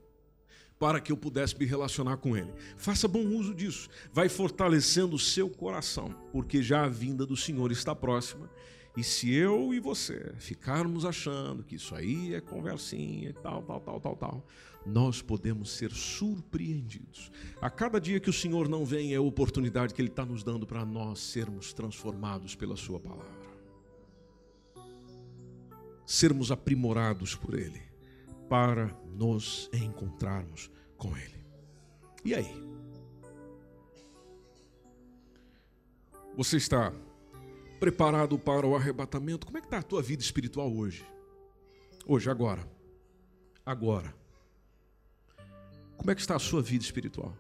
para 0.79 1.01
que 1.01 1.11
eu 1.11 1.17
pudesse 1.17 1.59
me 1.59 1.65
relacionar 1.65 2.19
com 2.19 2.37
Ele. 2.37 2.53
Faça 2.77 3.09
bom 3.09 3.25
uso 3.27 3.55
disso. 3.55 3.89
Vai 4.13 4.29
fortalecendo 4.29 5.17
o 5.17 5.19
seu 5.19 5.49
coração, 5.49 6.15
porque 6.31 6.63
já 6.63 6.85
a 6.85 6.89
vinda 6.89 7.27
do 7.27 7.37
Senhor 7.37 7.73
está 7.73 7.95
próxima. 7.95 8.51
E 8.97 9.03
se 9.03 9.33
eu 9.33 9.75
e 9.75 9.81
você 9.81 10.33
ficarmos 10.39 11.05
achando 11.05 11.63
que 11.63 11.77
isso 11.77 11.95
aí 11.95 12.35
é 12.35 12.41
conversinha 12.41 13.31
e 13.31 13.33
tal, 13.33 13.63
tal, 13.63 13.81
tal, 13.81 14.01
tal, 14.01 14.17
tal, 14.17 14.47
nós 14.87 15.21
podemos 15.21 15.71
ser 15.71 15.91
surpreendidos. 15.91 17.31
A 17.61 17.69
cada 17.69 18.01
dia 18.01 18.21
que 18.21 18.31
o 18.31 18.33
Senhor 18.33 18.69
não 18.69 18.87
vem 18.87 19.13
é 19.13 19.17
a 19.17 19.21
oportunidade 19.21 19.93
que 19.93 20.01
Ele 20.01 20.09
está 20.09 20.25
nos 20.25 20.43
dando 20.43 20.67
para 20.67 20.85
nós 20.85 21.19
sermos 21.19 21.73
transformados 21.73 22.55
pela 22.55 22.77
Sua 22.77 23.01
palavra 23.01 23.36
sermos 26.07 26.53
aprimorados 26.53 27.35
por 27.35 27.55
Ele, 27.55 27.83
para 28.49 28.87
nos 29.13 29.69
encontrarmos 29.73 30.71
com 30.97 31.17
Ele. 31.17 31.45
E 32.25 32.35
aí? 32.35 32.67
Você 36.37 36.57
está 36.57 36.93
preparado 37.81 38.39
para 38.39 38.67
o 38.67 38.77
arrebatamento. 38.77 39.47
Como 39.47 39.59
é 39.59 39.61
que 39.61 39.67
está 39.67 39.79
a 39.79 39.83
tua 39.83 40.03
vida 40.03 40.23
espiritual 40.23 40.73
hoje? 40.73 41.05
Hoje, 42.07 42.31
agora. 42.31 42.67
Agora. 43.65 44.15
Como 45.97 46.11
é 46.11 46.15
que 46.15 46.21
está 46.21 46.37
a 46.37 46.39
sua 46.39 46.63
vida 46.63 46.85
espiritual? 46.85 47.37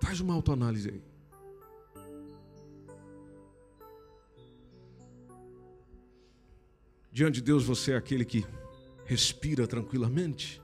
Faz 0.00 0.20
uma 0.20 0.34
autoanálise 0.34 0.88
aí. 0.88 1.09
Diante 7.12 7.36
de 7.36 7.42
Deus, 7.42 7.64
você 7.64 7.92
é 7.92 7.96
aquele 7.96 8.24
que 8.24 8.46
respira 9.04 9.66
tranquilamente? 9.66 10.62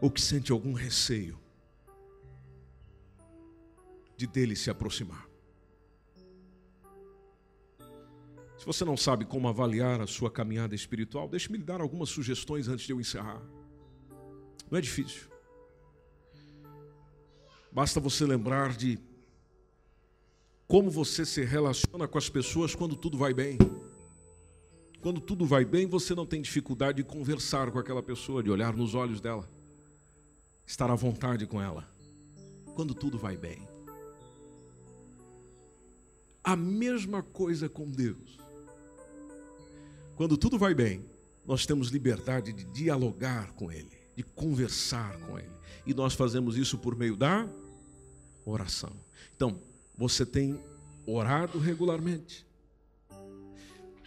Ou 0.00 0.10
que 0.10 0.20
sente 0.20 0.52
algum 0.52 0.72
receio 0.72 1.38
de 4.16 4.26
dele 4.26 4.54
se 4.54 4.70
aproximar? 4.70 5.28
Se 8.56 8.64
você 8.64 8.84
não 8.84 8.96
sabe 8.96 9.24
como 9.24 9.48
avaliar 9.48 10.00
a 10.00 10.06
sua 10.06 10.30
caminhada 10.30 10.74
espiritual, 10.74 11.28
deixe-me 11.28 11.58
lhe 11.58 11.64
dar 11.64 11.80
algumas 11.80 12.10
sugestões 12.10 12.68
antes 12.68 12.86
de 12.86 12.92
eu 12.92 13.00
encerrar. 13.00 13.42
Não 14.70 14.78
é 14.78 14.80
difícil. 14.80 15.28
Basta 17.72 17.98
você 17.98 18.24
lembrar 18.24 18.76
de 18.76 18.98
como 20.70 20.88
você 20.88 21.26
se 21.26 21.42
relaciona 21.42 22.06
com 22.06 22.16
as 22.16 22.28
pessoas 22.28 22.76
quando 22.76 22.94
tudo 22.94 23.18
vai 23.18 23.34
bem. 23.34 23.58
Quando 25.00 25.20
tudo 25.20 25.44
vai 25.44 25.64
bem, 25.64 25.84
você 25.84 26.14
não 26.14 26.24
tem 26.24 26.40
dificuldade 26.40 26.98
de 26.98 27.02
conversar 27.02 27.72
com 27.72 27.78
aquela 27.80 28.00
pessoa, 28.00 28.40
de 28.40 28.52
olhar 28.52 28.72
nos 28.76 28.94
olhos 28.94 29.20
dela, 29.20 29.50
estar 30.64 30.88
à 30.88 30.94
vontade 30.94 31.44
com 31.44 31.60
ela. 31.60 31.92
Quando 32.76 32.94
tudo 32.94 33.18
vai 33.18 33.36
bem. 33.36 33.66
A 36.44 36.54
mesma 36.54 37.20
coisa 37.20 37.68
com 37.68 37.90
Deus. 37.90 38.38
Quando 40.14 40.36
tudo 40.36 40.56
vai 40.56 40.72
bem, 40.72 41.04
nós 41.44 41.66
temos 41.66 41.88
liberdade 41.88 42.52
de 42.52 42.62
dialogar 42.66 43.50
com 43.54 43.72
Ele, 43.72 43.98
de 44.14 44.22
conversar 44.22 45.18
com 45.22 45.36
Ele. 45.36 45.50
E 45.84 45.92
nós 45.92 46.14
fazemos 46.14 46.56
isso 46.56 46.78
por 46.78 46.94
meio 46.94 47.16
da 47.16 47.48
oração. 48.44 48.92
Então, 49.34 49.58
você 50.00 50.24
tem 50.24 50.58
orado 51.06 51.58
regularmente. 51.58 52.46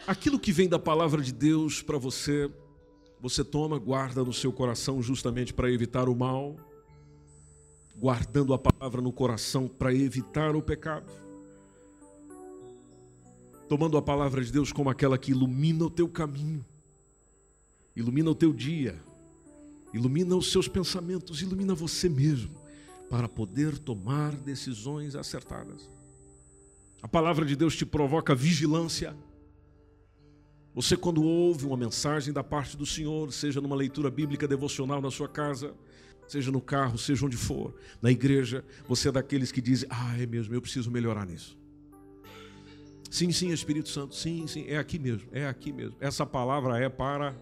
Aquilo 0.08 0.40
que 0.40 0.52
vem 0.52 0.68
da 0.68 0.80
palavra 0.80 1.22
de 1.22 1.32
Deus 1.32 1.84
para 1.84 2.00
você, 2.00 2.52
você 3.22 3.44
toma, 3.44 3.78
guarda 3.78 4.24
no 4.24 4.34
seu 4.34 4.52
coração 4.52 5.04
justamente 5.04 5.54
para 5.54 5.72
evitar 5.72 6.10
o 6.10 6.16
mal, 6.16 6.58
guardando 7.96 8.56
a 8.56 8.58
palavra 8.58 9.02
no 9.02 9.14
coração 9.14 9.68
para 9.68 9.94
evitar 9.94 10.56
o 10.56 10.64
pecado 10.64 11.14
tomando 13.70 13.98
a 13.98 14.02
palavra 14.02 14.44
de 14.44 14.52
Deus 14.52 14.72
como 14.72 14.90
aquela 14.90 15.18
que 15.18 15.32
ilumina 15.32 15.86
o 15.86 15.90
teu 15.90 16.08
caminho, 16.08 16.64
ilumina 17.96 18.30
o 18.30 18.36
teu 18.36 18.54
dia, 18.54 19.02
ilumina 19.94 20.36
os 20.36 20.52
seus 20.52 20.68
pensamentos, 20.68 21.42
ilumina 21.42 21.74
você 21.74 22.08
mesmo, 22.10 22.52
para 23.14 23.30
poder 23.30 23.78
tomar 23.78 24.36
decisões 24.36 25.16
acertadas. 25.16 25.88
A 27.00 27.08
palavra 27.08 27.46
de 27.46 27.56
Deus 27.56 27.76
te 27.76 27.86
provoca 27.86 28.34
vigilância. 28.34 29.16
Você, 30.74 30.98
quando 30.98 31.22
ouve 31.22 31.64
uma 31.64 31.78
mensagem 31.78 32.34
da 32.34 32.44
parte 32.44 32.76
do 32.76 32.88
Senhor, 32.88 33.32
seja 33.32 33.62
numa 33.62 33.76
leitura 33.76 34.10
bíblica 34.10 34.48
devocional 34.48 35.00
na 35.00 35.12
sua 35.12 35.30
casa, 35.30 35.76
seja 36.28 36.52
no 36.52 36.60
carro, 36.60 36.98
seja 36.98 37.24
onde 37.24 37.38
for, 37.38 37.76
na 38.02 38.10
igreja, 38.10 38.66
você 38.88 39.10
é 39.10 39.12
daqueles 39.12 39.52
que 39.52 39.62
dizem: 39.62 39.88
Ah, 39.92 40.20
é 40.20 40.26
mesmo, 40.26 40.56
eu 40.56 40.62
preciso 40.62 40.90
melhorar 40.90 41.28
nisso. 41.28 41.56
Sim, 43.12 43.32
sim, 43.32 43.52
Espírito 43.52 43.90
Santo. 43.90 44.16
Sim, 44.16 44.48
sim, 44.48 44.66
é 44.68 44.80
aqui 44.80 44.98
mesmo. 44.98 45.30
É 45.32 45.48
aqui 45.48 45.72
mesmo. 45.72 45.96
Essa 46.00 46.26
palavra 46.26 46.80
é 46.80 46.90
para 46.90 47.36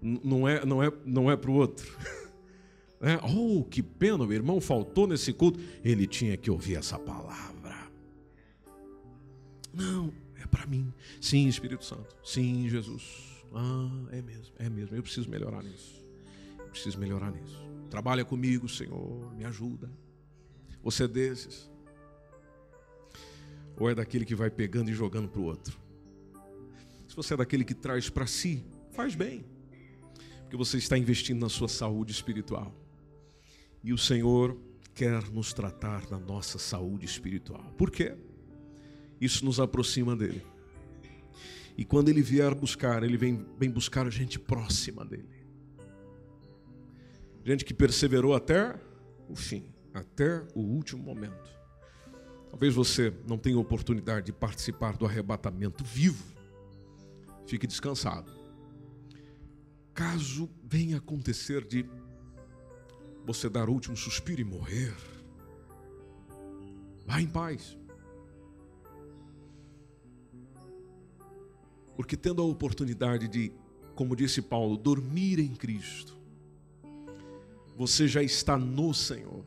não 0.00 0.48
é, 0.48 0.64
não 0.64 0.82
é, 0.82 0.90
não 1.04 1.30
é 1.30 1.36
para 1.36 1.50
o 1.50 1.54
outro. 1.54 1.86
É, 3.00 3.16
oh, 3.24 3.62
que 3.64 3.82
pena, 3.82 4.24
o 4.24 4.32
irmão 4.32 4.60
faltou 4.60 5.06
nesse 5.06 5.32
culto. 5.32 5.60
Ele 5.84 6.06
tinha 6.06 6.36
que 6.36 6.50
ouvir 6.50 6.76
essa 6.76 6.98
palavra. 6.98 7.88
Não, 9.72 10.12
é 10.36 10.46
para 10.46 10.66
mim. 10.66 10.92
Sim, 11.20 11.46
Espírito 11.46 11.84
Santo. 11.84 12.16
Sim, 12.24 12.68
Jesus. 12.68 13.28
Ah, 13.54 14.08
é 14.10 14.20
mesmo, 14.20 14.54
é 14.58 14.68
mesmo. 14.68 14.96
Eu 14.96 15.02
preciso 15.02 15.30
melhorar 15.30 15.62
nisso. 15.62 16.04
Eu 16.58 16.66
preciso 16.66 16.98
melhorar 16.98 17.30
nisso. 17.30 17.56
Trabalha 17.88 18.24
comigo, 18.24 18.68
Senhor, 18.68 19.34
me 19.34 19.44
ajuda. 19.44 19.90
Você 20.82 21.04
é 21.04 21.08
desses 21.08 21.70
ou 23.78 23.88
é 23.88 23.94
daquele 23.94 24.24
que 24.24 24.34
vai 24.34 24.50
pegando 24.50 24.90
e 24.90 24.94
jogando 24.94 25.28
para 25.28 25.40
o 25.40 25.44
outro? 25.44 25.78
Se 27.06 27.14
você 27.14 27.34
é 27.34 27.36
daquele 27.36 27.64
que 27.64 27.74
traz 27.74 28.10
para 28.10 28.26
si, 28.26 28.64
faz 28.90 29.14
bem, 29.14 29.44
porque 30.42 30.56
você 30.56 30.76
está 30.76 30.98
investindo 30.98 31.40
na 31.40 31.48
sua 31.48 31.68
saúde 31.68 32.12
espiritual. 32.12 32.74
E 33.82 33.92
o 33.92 33.98
Senhor 33.98 34.56
quer 34.94 35.30
nos 35.30 35.52
tratar 35.52 36.10
na 36.10 36.18
nossa 36.18 36.58
saúde 36.58 37.06
espiritual. 37.06 37.72
Por 37.76 37.90
quê? 37.90 38.16
Isso 39.20 39.44
nos 39.44 39.60
aproxima 39.60 40.16
dele. 40.16 40.44
E 41.76 41.84
quando 41.84 42.08
ele 42.08 42.20
vier 42.22 42.52
buscar, 42.54 43.04
ele 43.04 43.16
vem, 43.16 43.46
vem 43.56 43.70
buscar 43.70 44.10
gente 44.10 44.38
próxima 44.38 45.04
dele. 45.04 45.28
Gente 47.44 47.64
que 47.64 47.72
perseverou 47.72 48.34
até 48.34 48.74
o 49.28 49.36
fim, 49.36 49.72
até 49.94 50.44
o 50.54 50.60
último 50.60 51.02
momento. 51.02 51.48
Talvez 52.50 52.74
você 52.74 53.14
não 53.26 53.38
tenha 53.38 53.58
oportunidade 53.58 54.26
de 54.26 54.32
participar 54.32 54.96
do 54.96 55.06
arrebatamento 55.06 55.84
vivo. 55.84 56.24
Fique 57.46 57.66
descansado. 57.66 58.32
Caso 59.94 60.50
venha 60.64 60.96
acontecer 60.96 61.64
de 61.64 61.88
você 63.28 63.46
dar 63.46 63.68
o 63.68 63.72
último 63.74 63.94
suspiro 63.94 64.40
e 64.40 64.44
morrer, 64.44 64.94
vá 67.06 67.20
em 67.20 67.26
paz. 67.26 67.76
Porque 71.94 72.16
tendo 72.16 72.40
a 72.40 72.44
oportunidade 72.46 73.28
de, 73.28 73.52
como 73.94 74.16
disse 74.16 74.40
Paulo, 74.40 74.78
dormir 74.78 75.38
em 75.40 75.54
Cristo, 75.54 76.16
você 77.76 78.08
já 78.08 78.22
está 78.22 78.56
no 78.56 78.94
Senhor. 78.94 79.44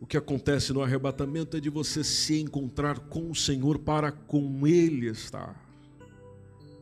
O 0.00 0.06
que 0.06 0.16
acontece 0.16 0.72
no 0.72 0.80
arrebatamento 0.80 1.58
é 1.58 1.60
de 1.60 1.68
você 1.68 2.02
se 2.02 2.40
encontrar 2.40 3.00
com 3.00 3.30
o 3.30 3.34
Senhor 3.34 3.80
para 3.80 4.10
com 4.10 4.66
Ele 4.66 5.08
estar 5.08 5.62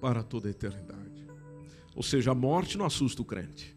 para 0.00 0.22
toda 0.22 0.46
a 0.46 0.52
eternidade. 0.52 1.26
Ou 1.96 2.02
seja, 2.02 2.30
a 2.30 2.34
morte 2.34 2.78
não 2.78 2.86
assusta 2.86 3.22
o 3.22 3.24
crente. 3.24 3.75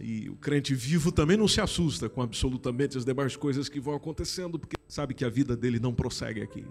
E 0.00 0.28
o 0.30 0.36
crente 0.36 0.74
vivo 0.74 1.10
também 1.10 1.36
não 1.36 1.48
se 1.48 1.60
assusta 1.60 2.08
com 2.08 2.22
absolutamente 2.22 2.96
as 2.96 3.04
demais 3.04 3.36
coisas 3.36 3.68
que 3.68 3.80
vão 3.80 3.94
acontecendo, 3.94 4.58
porque 4.58 4.76
sabe 4.86 5.14
que 5.14 5.24
a 5.24 5.28
vida 5.28 5.56
dele 5.56 5.80
não 5.80 5.92
prossegue 5.92 6.40
aqui. 6.40 6.64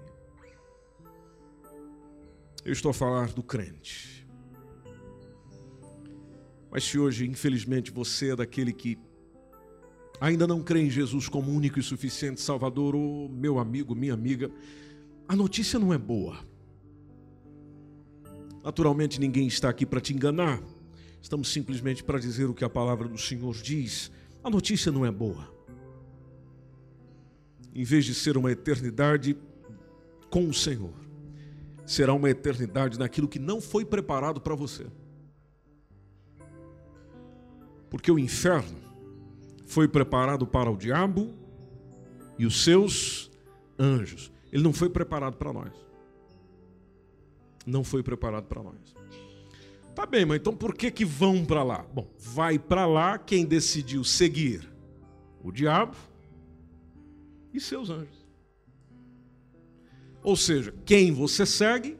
Eu 2.64 2.72
estou 2.72 2.92
a 2.92 2.94
falar 2.94 3.34
do 3.34 3.44
crente 3.44 4.18
mas 6.78 6.84
se 6.84 7.00
hoje, 7.00 7.26
infelizmente, 7.26 7.92
você 7.92 8.32
é 8.32 8.36
daquele 8.36 8.74
que 8.74 8.98
ainda 10.20 10.46
não 10.46 10.62
crê 10.62 10.82
em 10.82 10.90
Jesus 10.90 11.30
como 11.30 11.52
único 11.52 11.80
e 11.80 11.84
suficiente 11.84 12.42
Salvador, 12.42 12.96
ou 12.96 13.30
meu 13.30 13.58
amigo, 13.60 13.96
minha 13.96 14.14
amiga, 14.14 14.52
a 15.28 15.36
notícia 15.36 15.80
não 15.80 15.94
é 15.94 15.98
boa. 15.98 16.38
Naturalmente, 18.64 19.20
ninguém 19.20 19.48
está 19.48 19.70
aqui 19.70 19.86
para 19.86 20.02
te 20.02 20.14
enganar. 20.14 20.62
Estamos 21.22 21.52
simplesmente 21.52 22.04
para 22.04 22.20
dizer 22.20 22.46
o 22.46 22.54
que 22.54 22.64
a 22.64 22.70
palavra 22.70 23.08
do 23.08 23.18
Senhor 23.18 23.56
diz. 23.56 24.12
A 24.44 24.50
notícia 24.50 24.92
não 24.92 25.06
é 25.06 25.12
boa. 25.12 25.52
Em 27.74 27.84
vez 27.84 28.06
de 28.06 28.14
ser 28.14 28.38
uma 28.38 28.52
eternidade 28.52 29.38
com 30.30 30.48
o 30.48 30.54
Senhor, 30.54 30.94
será 31.86 32.14
uma 32.14 32.30
eternidade 32.30 32.98
naquilo 32.98 33.28
que 33.28 33.40
não 33.40 33.62
foi 33.62 33.86
preparado 33.86 34.42
para 34.42 34.56
você. 34.56 34.88
Porque 37.90 38.12
o 38.12 38.20
inferno 38.20 38.78
foi 39.66 39.88
preparado 39.88 40.46
para 40.46 40.70
o 40.70 40.78
diabo 40.78 41.34
e 42.38 42.46
os 42.46 42.64
seus 42.64 43.32
anjos. 43.78 44.32
Ele 44.52 44.64
não 44.64 44.74
foi 44.74 44.90
preparado 44.90 45.38
para 45.38 45.54
nós. 45.54 45.74
Não 47.66 47.84
foi 47.84 48.02
preparado 48.02 48.46
para 48.46 48.64
nós. 48.64 48.97
Tá 49.98 50.06
bem, 50.06 50.28
mas 50.28 50.40
então 50.40 50.56
por 50.56 50.76
que 50.76 50.92
que 50.92 51.04
vão 51.04 51.44
para 51.44 51.64
lá? 51.64 51.84
Bom, 51.92 52.08
vai 52.20 52.60
para 52.60 52.86
lá 52.86 53.18
quem 53.18 53.44
decidiu 53.44 54.04
seguir 54.04 54.72
o 55.44 55.52
diabo 55.52 55.98
e 57.52 57.60
seus 57.60 57.90
anjos. 57.90 58.28
Ou 60.22 60.36
seja, 60.36 60.72
quem 60.86 61.12
você 61.12 61.48
segue 61.48 61.98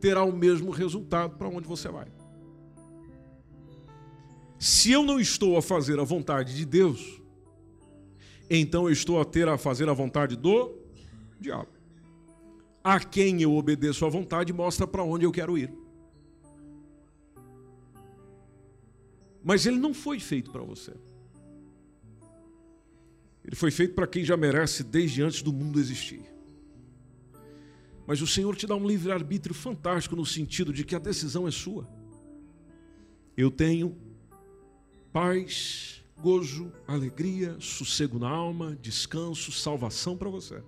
terá 0.00 0.24
o 0.24 0.34
mesmo 0.34 0.70
resultado 0.70 1.36
para 1.36 1.50
onde 1.50 1.68
você 1.68 1.86
vai. 1.90 2.06
Se 4.58 4.90
eu 4.90 5.02
não 5.02 5.20
estou 5.20 5.58
a 5.58 5.62
fazer 5.62 6.00
a 6.00 6.04
vontade 6.04 6.56
de 6.56 6.64
Deus, 6.64 7.20
então 8.48 8.86
eu 8.86 8.92
estou 8.92 9.20
a 9.20 9.24
ter 9.26 9.46
a 9.48 9.58
fazer 9.58 9.86
a 9.90 9.92
vontade 9.92 10.34
do 10.34 10.78
diabo. 11.38 11.68
A 12.82 12.98
quem 12.98 13.42
eu 13.42 13.54
obedeço 13.54 14.06
a 14.06 14.08
vontade 14.08 14.50
mostra 14.50 14.86
para 14.86 15.04
onde 15.04 15.26
eu 15.26 15.30
quero 15.30 15.58
ir. 15.58 15.70
Mas 19.42 19.66
ele 19.66 19.78
não 19.78 19.94
foi 19.94 20.18
feito 20.20 20.50
para 20.50 20.62
você. 20.62 20.92
Ele 23.44 23.56
foi 23.56 23.70
feito 23.70 23.94
para 23.94 24.06
quem 24.06 24.24
já 24.24 24.36
merece 24.36 24.84
desde 24.84 25.22
antes 25.22 25.42
do 25.42 25.52
mundo 25.52 25.80
existir. 25.80 26.22
Mas 28.06 28.20
o 28.20 28.26
Senhor 28.26 28.54
te 28.56 28.66
dá 28.66 28.74
um 28.74 28.86
livre-arbítrio 28.86 29.54
fantástico 29.54 30.16
no 30.16 30.26
sentido 30.26 30.72
de 30.72 30.84
que 30.84 30.94
a 30.94 30.98
decisão 30.98 31.46
é 31.46 31.50
sua. 31.50 31.88
Eu 33.36 33.50
tenho 33.50 33.96
paz, 35.12 36.04
gozo, 36.20 36.72
alegria, 36.86 37.56
sossego 37.60 38.18
na 38.18 38.28
alma, 38.28 38.76
descanso, 38.80 39.50
salvação 39.52 40.16
para 40.16 40.28
você. 40.28 40.62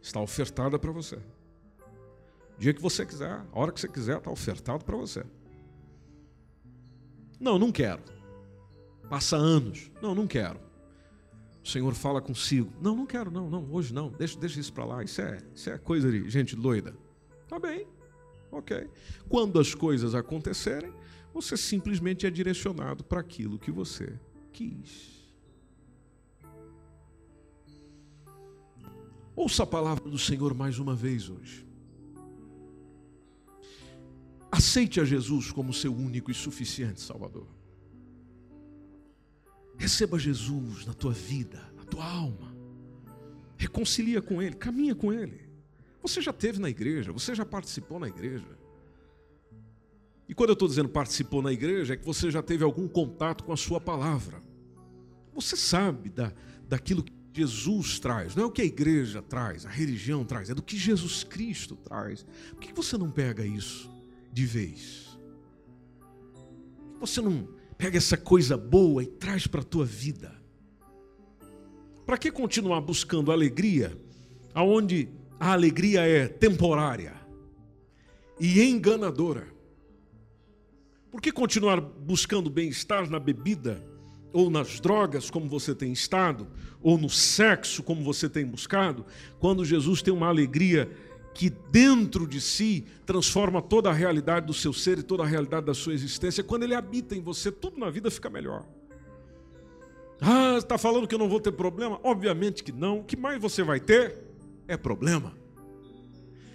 Está 0.00 0.20
ofertada 0.20 0.78
para 0.78 0.90
você. 0.90 1.16
O 2.56 2.60
dia 2.60 2.72
que 2.72 2.80
você 2.80 3.04
quiser, 3.04 3.30
a 3.30 3.58
hora 3.58 3.72
que 3.72 3.80
você 3.80 3.88
quiser, 3.88 4.18
está 4.18 4.30
ofertado 4.30 4.84
para 4.84 4.96
você. 4.96 5.24
Não, 7.40 7.58
não 7.58 7.72
quero. 7.72 8.02
Passa 9.08 9.36
anos. 9.36 9.90
Não, 10.02 10.14
não 10.14 10.26
quero. 10.26 10.60
O 11.64 11.68
Senhor 11.68 11.94
fala 11.94 12.20
consigo. 12.20 12.70
Não, 12.80 12.94
não 12.94 13.06
quero, 13.06 13.30
não, 13.30 13.48
não, 13.48 13.66
hoje 13.72 13.92
não. 13.92 14.10
Deixa, 14.10 14.38
deixa 14.38 14.60
isso 14.60 14.72
para 14.72 14.84
lá. 14.84 15.02
Isso 15.02 15.20
é, 15.20 15.38
isso 15.54 15.70
é 15.70 15.78
coisa 15.78 16.10
de 16.10 16.28
gente 16.28 16.54
doida. 16.54 16.94
Tá 17.48 17.58
bem. 17.58 17.86
Ok. 18.52 18.88
Quando 19.28 19.58
as 19.58 19.74
coisas 19.74 20.14
acontecerem, 20.14 20.92
você 21.32 21.56
simplesmente 21.56 22.26
é 22.26 22.30
direcionado 22.30 23.02
para 23.04 23.20
aquilo 23.20 23.58
que 23.58 23.70
você 23.70 24.18
quis. 24.52 25.20
Ouça 29.34 29.62
a 29.62 29.66
palavra 29.66 30.10
do 30.10 30.18
Senhor 30.18 30.54
mais 30.54 30.78
uma 30.78 30.94
vez 30.94 31.30
hoje. 31.30 31.69
Aceite 34.50 35.00
a 35.00 35.04
Jesus 35.04 35.52
como 35.52 35.72
seu 35.72 35.94
único 35.94 36.30
e 36.30 36.34
suficiente 36.34 37.00
Salvador. 37.00 37.46
Receba 39.78 40.18
Jesus 40.18 40.84
na 40.84 40.92
tua 40.92 41.12
vida, 41.12 41.62
na 41.76 41.84
tua 41.84 42.04
alma. 42.04 42.54
Reconcilia 43.56 44.20
com 44.20 44.42
Ele, 44.42 44.56
caminha 44.56 44.94
com 44.94 45.12
Ele. 45.12 45.48
Você 46.02 46.20
já 46.20 46.32
teve 46.32 46.58
na 46.58 46.68
igreja, 46.68 47.12
você 47.12 47.34
já 47.34 47.46
participou 47.46 48.00
na 48.00 48.08
igreja. 48.08 48.58
E 50.28 50.34
quando 50.34 50.50
eu 50.50 50.54
estou 50.54 50.68
dizendo 50.68 50.88
participou 50.88 51.42
na 51.42 51.52
igreja, 51.52 51.94
é 51.94 51.96
que 51.96 52.04
você 52.04 52.30
já 52.30 52.42
teve 52.42 52.64
algum 52.64 52.88
contato 52.88 53.44
com 53.44 53.52
a 53.52 53.56
sua 53.56 53.80
palavra. 53.80 54.42
Você 55.34 55.56
sabe 55.56 56.08
da, 56.08 56.32
daquilo 56.68 57.02
que 57.02 57.12
Jesus 57.32 58.00
traz, 58.00 58.34
não 58.34 58.44
é 58.44 58.46
o 58.46 58.50
que 58.50 58.62
a 58.62 58.64
igreja 58.64 59.22
traz, 59.22 59.64
a 59.64 59.70
religião 59.70 60.24
traz, 60.24 60.50
é 60.50 60.54
do 60.54 60.62
que 60.62 60.76
Jesus 60.76 61.22
Cristo 61.22 61.76
traz. 61.76 62.26
Por 62.50 62.60
que 62.60 62.72
você 62.72 62.98
não 62.98 63.10
pega 63.10 63.46
isso 63.46 63.90
de 64.32 64.46
vez? 64.46 65.18
Você 67.00 67.20
não 67.20 67.48
pega 67.76 67.96
essa 67.96 68.16
coisa 68.16 68.56
boa 68.56 69.02
e 69.02 69.06
traz 69.06 69.46
para 69.46 69.60
a 69.60 69.64
tua 69.64 69.84
vida? 69.84 70.32
Para 72.04 72.18
que 72.18 72.30
continuar 72.30 72.80
buscando 72.80 73.32
alegria, 73.32 73.96
aonde 74.52 75.08
a 75.38 75.52
alegria 75.52 76.02
é 76.02 76.28
temporária 76.28 77.14
e 78.38 78.62
enganadora? 78.62 79.46
Por 81.10 81.20
que 81.20 81.32
continuar 81.32 81.80
buscando 81.80 82.50
bem-estar 82.50 83.08
na 83.10 83.18
bebida, 83.18 83.82
ou 84.32 84.48
nas 84.48 84.78
drogas, 84.78 85.30
como 85.30 85.48
você 85.48 85.74
tem 85.74 85.92
estado, 85.92 86.46
ou 86.80 86.96
no 86.96 87.10
sexo, 87.10 87.82
como 87.82 88.02
você 88.02 88.28
tem 88.28 88.46
buscado, 88.46 89.04
quando 89.38 89.64
Jesus 89.64 90.02
tem 90.02 90.14
uma 90.14 90.28
alegria 90.28 90.90
que 91.40 91.48
dentro 91.48 92.26
de 92.26 92.38
si 92.38 92.84
transforma 93.06 93.62
toda 93.62 93.88
a 93.88 93.94
realidade 93.94 94.46
do 94.46 94.52
seu 94.52 94.74
ser 94.74 94.98
e 94.98 95.02
toda 95.02 95.22
a 95.22 95.26
realidade 95.26 95.64
da 95.64 95.72
sua 95.72 95.94
existência. 95.94 96.44
Quando 96.44 96.64
ele 96.64 96.74
habita 96.74 97.16
em 97.16 97.22
você, 97.22 97.50
tudo 97.50 97.80
na 97.80 97.88
vida 97.88 98.10
fica 98.10 98.28
melhor. 98.28 98.62
Ah, 100.20 100.56
está 100.58 100.76
falando 100.76 101.08
que 101.08 101.14
eu 101.14 101.18
não 101.18 101.30
vou 101.30 101.40
ter 101.40 101.52
problema? 101.52 101.98
Obviamente 102.04 102.62
que 102.62 102.72
não. 102.72 102.98
O 102.98 103.04
que 103.04 103.16
mais 103.16 103.40
você 103.40 103.62
vai 103.62 103.80
ter 103.80 104.18
é 104.68 104.76
problema. 104.76 105.32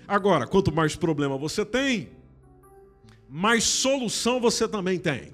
Agora, 0.07 0.45
quanto 0.45 0.71
mais 0.71 0.95
problema 0.95 1.35
você 1.35 1.65
tem, 1.65 2.11
mais 3.27 3.63
solução 3.63 4.39
você 4.39 4.67
também 4.67 4.99
tem. 4.99 5.33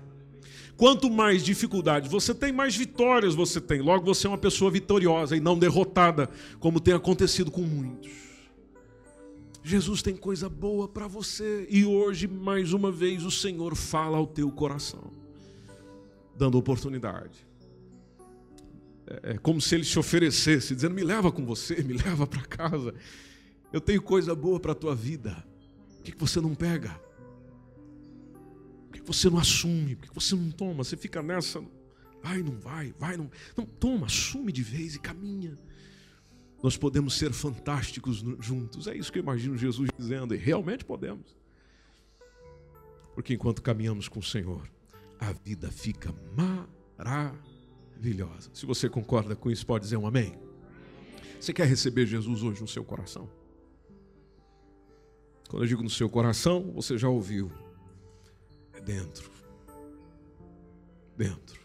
Quanto 0.78 1.10
mais 1.10 1.44
dificuldades 1.44 2.10
você 2.10 2.34
tem, 2.34 2.54
mais 2.54 2.74
vitórias 2.74 3.36
você 3.36 3.60
tem. 3.60 3.82
Logo, 3.82 4.06
você 4.06 4.28
é 4.28 4.30
uma 4.30 4.38
pessoa 4.38 4.72
vitoriosa 4.72 5.36
e 5.36 5.42
não 5.42 5.60
derrotada, 5.60 6.30
como 6.58 6.80
tem 6.80 6.94
acontecido 6.94 7.52
com 7.52 7.64
muitos. 7.64 8.31
Jesus 9.64 10.02
tem 10.02 10.16
coisa 10.16 10.50
boa 10.50 10.88
para 10.88 11.08
você 11.08 11.68
e 11.70 11.86
hoje, 11.86 12.28
mais 12.28 12.74
uma 12.74 12.92
vez, 12.92 13.24
o 13.24 13.32
Senhor 13.32 13.76
fala 13.76 14.18
ao 14.18 14.26
teu 14.26 14.52
coração, 14.52 15.12
dando 16.36 16.58
oportunidade. 16.58 17.46
É, 19.06 19.32
é 19.32 19.38
como 19.38 19.62
se 19.62 19.76
ele 19.76 19.84
se 19.84 20.00
oferecesse, 20.00 20.74
dizendo: 20.74 20.96
Me 20.96 21.04
leva 21.04 21.32
com 21.32 21.46
você, 21.46 21.82
me 21.84 21.94
leva 21.94 22.26
para 22.26 22.42
casa. 22.42 22.94
Eu 23.72 23.80
tenho 23.80 24.02
coisa 24.02 24.34
boa 24.34 24.60
para 24.60 24.72
a 24.72 24.76
tua 24.76 24.96
vida. 24.96 25.46
Por 25.98 26.04
que 26.04 26.18
você 26.18 26.42
não 26.42 26.56
pega? 26.56 27.00
Por 28.90 28.94
que 28.94 29.02
você 29.02 29.30
não 29.30 29.38
assume? 29.38 29.96
Por 29.96 30.10
que 30.10 30.16
você 30.16 30.36
não 30.36 30.50
toma? 30.50 30.84
Você 30.84 30.98
fica 30.98 31.22
nessa. 31.22 31.64
Vai, 32.24 32.42
não 32.42 32.58
vai, 32.60 32.94
vai, 32.98 33.16
não. 33.16 33.30
Não, 33.56 33.66
toma, 33.66 34.08
assume 34.08 34.52
de 34.52 34.64
vez 34.64 34.96
e 34.96 35.00
caminha 35.00 35.58
nós 36.62 36.78
podemos 36.78 37.18
ser 37.18 37.34
fantásticos 37.34 38.24
juntos. 38.40 38.88
É 38.88 38.96
isso 38.96 39.12
que 39.12 39.18
eu 39.18 39.24
imagino 39.24 39.58
Jesus 39.58 39.90
dizendo, 39.98 40.36
e 40.36 40.38
realmente 40.38 40.86
podemos. 40.86 41.36
Porque 43.16 43.34
enquanto 43.34 43.62
caminhamos 43.62 44.08
com 44.08 44.20
o 44.20 44.24
Senhor, 44.24 44.70
a 45.20 45.32
vida 45.32 45.72
fica 45.72 46.14
maravilhosa. 46.98 48.52
Se 48.54 48.66
você 48.66 48.88
concorda 48.88 49.36
com 49.36 49.50
isso, 49.50 49.66
pode 49.66 49.84
dizer 49.86 49.98
um 49.98 50.06
amém. 50.06 50.38
Você 51.40 51.52
quer 51.52 51.68
receber 51.68 52.06
Jesus 52.06 52.44
hoje 52.44 52.62
no 52.62 52.68
seu 52.68 52.86
coração? 52.86 53.28
Quando 55.50 55.64
eu 55.64 55.68
digo 55.68 55.82
no 55.82 55.90
seu 55.90 56.08
coração, 56.10 56.72
você 56.74 56.98
já 56.98 57.10
ouviu. 57.10 57.52
É 58.74 58.80
dentro. 58.80 59.30
Dentro. 61.18 61.60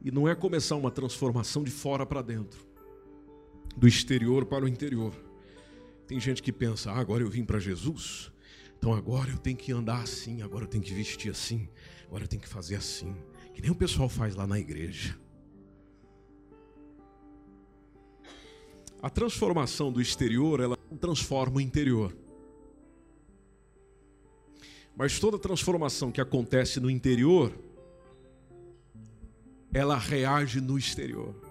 E 0.00 0.10
não 0.12 0.28
é 0.28 0.34
começar 0.36 0.76
uma 0.76 0.90
transformação 0.90 1.64
de 1.64 1.70
fora 1.72 2.06
para 2.06 2.22
dentro 2.22 2.66
do 3.76 3.86
exterior 3.86 4.46
para 4.46 4.64
o 4.64 4.68
interior. 4.68 5.12
Tem 6.06 6.18
gente 6.18 6.42
que 6.42 6.52
pensa: 6.52 6.90
ah, 6.90 6.98
agora 6.98 7.22
eu 7.22 7.28
vim 7.28 7.44
para 7.44 7.58
Jesus, 7.58 8.32
então 8.78 8.92
agora 8.92 9.30
eu 9.30 9.38
tenho 9.38 9.56
que 9.56 9.72
andar 9.72 10.02
assim, 10.02 10.42
agora 10.42 10.64
eu 10.64 10.68
tenho 10.68 10.82
que 10.82 10.94
vestir 10.94 11.30
assim, 11.30 11.68
agora 12.06 12.24
eu 12.24 12.28
tenho 12.28 12.42
que 12.42 12.48
fazer 12.48 12.76
assim, 12.76 13.14
que 13.52 13.60
nem 13.60 13.70
o 13.70 13.74
pessoal 13.74 14.08
faz 14.08 14.34
lá 14.34 14.46
na 14.46 14.58
igreja. 14.58 15.18
A 19.02 19.10
transformação 19.10 19.92
do 19.92 20.00
exterior, 20.00 20.60
ela 20.60 20.78
não 20.90 20.96
transforma 20.96 21.58
o 21.58 21.60
interior. 21.60 22.16
Mas 24.96 25.20
toda 25.20 25.38
transformação 25.38 26.10
que 26.10 26.20
acontece 26.20 26.80
no 26.80 26.88
interior, 26.88 27.52
ela 29.72 29.98
reage 29.98 30.60
no 30.60 30.78
exterior. 30.78 31.45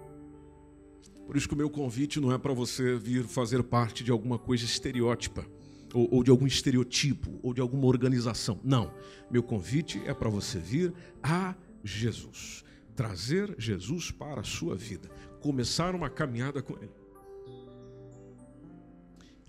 Por 1.26 1.36
isso 1.36 1.48
que 1.48 1.54
o 1.54 1.56
meu 1.56 1.68
convite 1.68 2.20
não 2.20 2.32
é 2.32 2.38
para 2.38 2.54
você 2.54 2.96
vir 2.96 3.24
fazer 3.24 3.62
parte 3.64 4.04
de 4.04 4.12
alguma 4.12 4.38
coisa 4.38 4.64
estereótipa, 4.64 5.44
ou, 5.92 6.08
ou 6.14 6.22
de 6.22 6.30
algum 6.30 6.46
estereotipo, 6.46 7.40
ou 7.42 7.52
de 7.52 7.60
alguma 7.60 7.86
organização. 7.86 8.60
Não. 8.62 8.94
Meu 9.28 9.42
convite 9.42 10.00
é 10.06 10.14
para 10.14 10.30
você 10.30 10.58
vir 10.58 10.94
a 11.22 11.54
Jesus. 11.82 12.64
Trazer 12.94 13.54
Jesus 13.58 14.10
para 14.10 14.40
a 14.40 14.44
sua 14.44 14.76
vida. 14.76 15.10
Começar 15.40 15.94
uma 15.94 16.08
caminhada 16.08 16.62
com 16.62 16.74
Ele. 16.74 16.94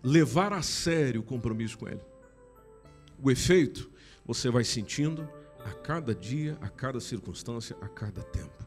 Levar 0.04 0.54
a 0.54 0.64
sério 0.64 1.22
o 1.22 1.24
compromisso 1.24 1.78
com 1.78 1.88
Ele. 1.88 2.02
O 3.22 3.30
efeito 3.30 3.92
você 4.26 4.50
vai 4.50 4.64
sentindo 4.64 5.30
a 5.64 5.72
cada 5.72 6.14
dia, 6.14 6.58
a 6.60 6.70
cada 6.70 7.00
circunstância, 7.00 7.78
a 7.82 7.88
cada 7.88 8.24
tempo. 8.24 8.66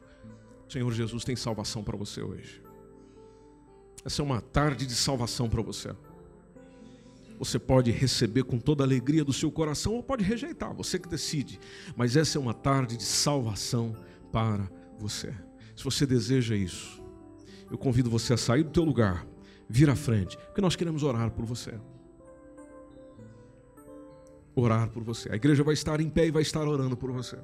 Senhor 0.69 0.93
Jesus 0.93 1.25
tem 1.25 1.35
salvação 1.35 1.83
para 1.83 1.97
você 1.97 2.23
hoje. 2.23 2.70
Essa 4.05 4.23
é 4.23 4.25
uma 4.25 4.41
tarde 4.41 4.87
de 4.87 4.95
salvação 4.95 5.49
para 5.49 5.63
você. 5.63 5.95
Você 7.39 7.59
pode 7.59 7.91
receber 7.91 8.45
com 8.45 8.59
toda 8.59 8.83
a 8.83 8.87
alegria 8.87 9.25
do 9.25 9.33
seu 9.33 9.51
coração 9.51 9.95
ou 9.95 10.03
pode 10.03 10.23
rejeitar, 10.23 10.75
você 10.75 10.99
que 10.99 11.09
decide. 11.09 11.59
Mas 11.97 12.15
essa 12.15 12.37
é 12.37 12.41
uma 12.41 12.53
tarde 12.53 12.97
de 12.97 13.05
salvação 13.05 13.97
para 14.31 14.71
você. 14.99 15.35
Se 15.75 15.83
você 15.83 16.05
deseja 16.05 16.55
isso, 16.55 17.03
eu 17.71 17.79
convido 17.79 18.11
você 18.11 18.35
a 18.35 18.37
sair 18.37 18.63
do 18.63 18.71
teu 18.71 18.85
lugar, 18.85 19.27
vir 19.69 19.89
à 19.89 19.97
frente, 19.97 20.37
porque 20.37 20.61
nós 20.61 20.77
queremos 20.77 21.03
orar 21.03 21.31
por 21.31 21.47
você. 21.47 21.81
Orar 24.55 24.91
por 24.91 25.03
você. 25.03 25.33
A 25.33 25.37
igreja 25.37 25.65
vai 25.65 25.75
estar 25.75 26.01
em 26.01 26.11
pé 26.11 26.27
e 26.27 26.31
vai 26.31 26.43
estar 26.43 26.67
orando 26.67 26.97
por 26.97 27.11
você. 27.11 27.39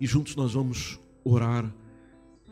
E 0.00 0.06
juntos 0.06 0.34
nós 0.34 0.54
vamos 0.54 0.98
orar, 1.22 1.72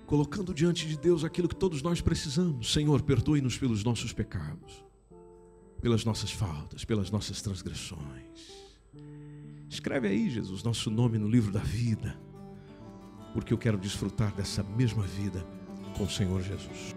colocando 0.09 0.55
diante 0.55 0.89
de 0.89 0.97
Deus 0.97 1.23
aquilo 1.23 1.47
que 1.47 1.55
todos 1.55 1.83
nós 1.83 2.01
precisamos. 2.01 2.73
Senhor, 2.73 3.03
perdoe-nos 3.03 3.59
pelos 3.59 3.85
nossos 3.85 4.11
pecados, 4.11 4.83
pelas 5.83 6.03
nossas 6.03 6.33
faltas, 6.33 6.83
pelas 6.83 7.11
nossas 7.11 7.43
transgressões. 7.43 8.57
Escreve 9.69 10.09
aí, 10.09 10.31
Jesus, 10.31 10.63
nosso 10.63 10.91
nome 10.91 11.19
no 11.19 11.29
livro 11.29 11.53
da 11.53 11.61
vida, 11.61 12.19
porque 13.35 13.53
eu 13.53 13.59
quero 13.59 13.77
desfrutar 13.77 14.35
dessa 14.35 14.63
mesma 14.63 15.03
vida 15.03 15.47
com 15.95 16.05
o 16.05 16.11
Senhor 16.11 16.41
Jesus. 16.43 16.97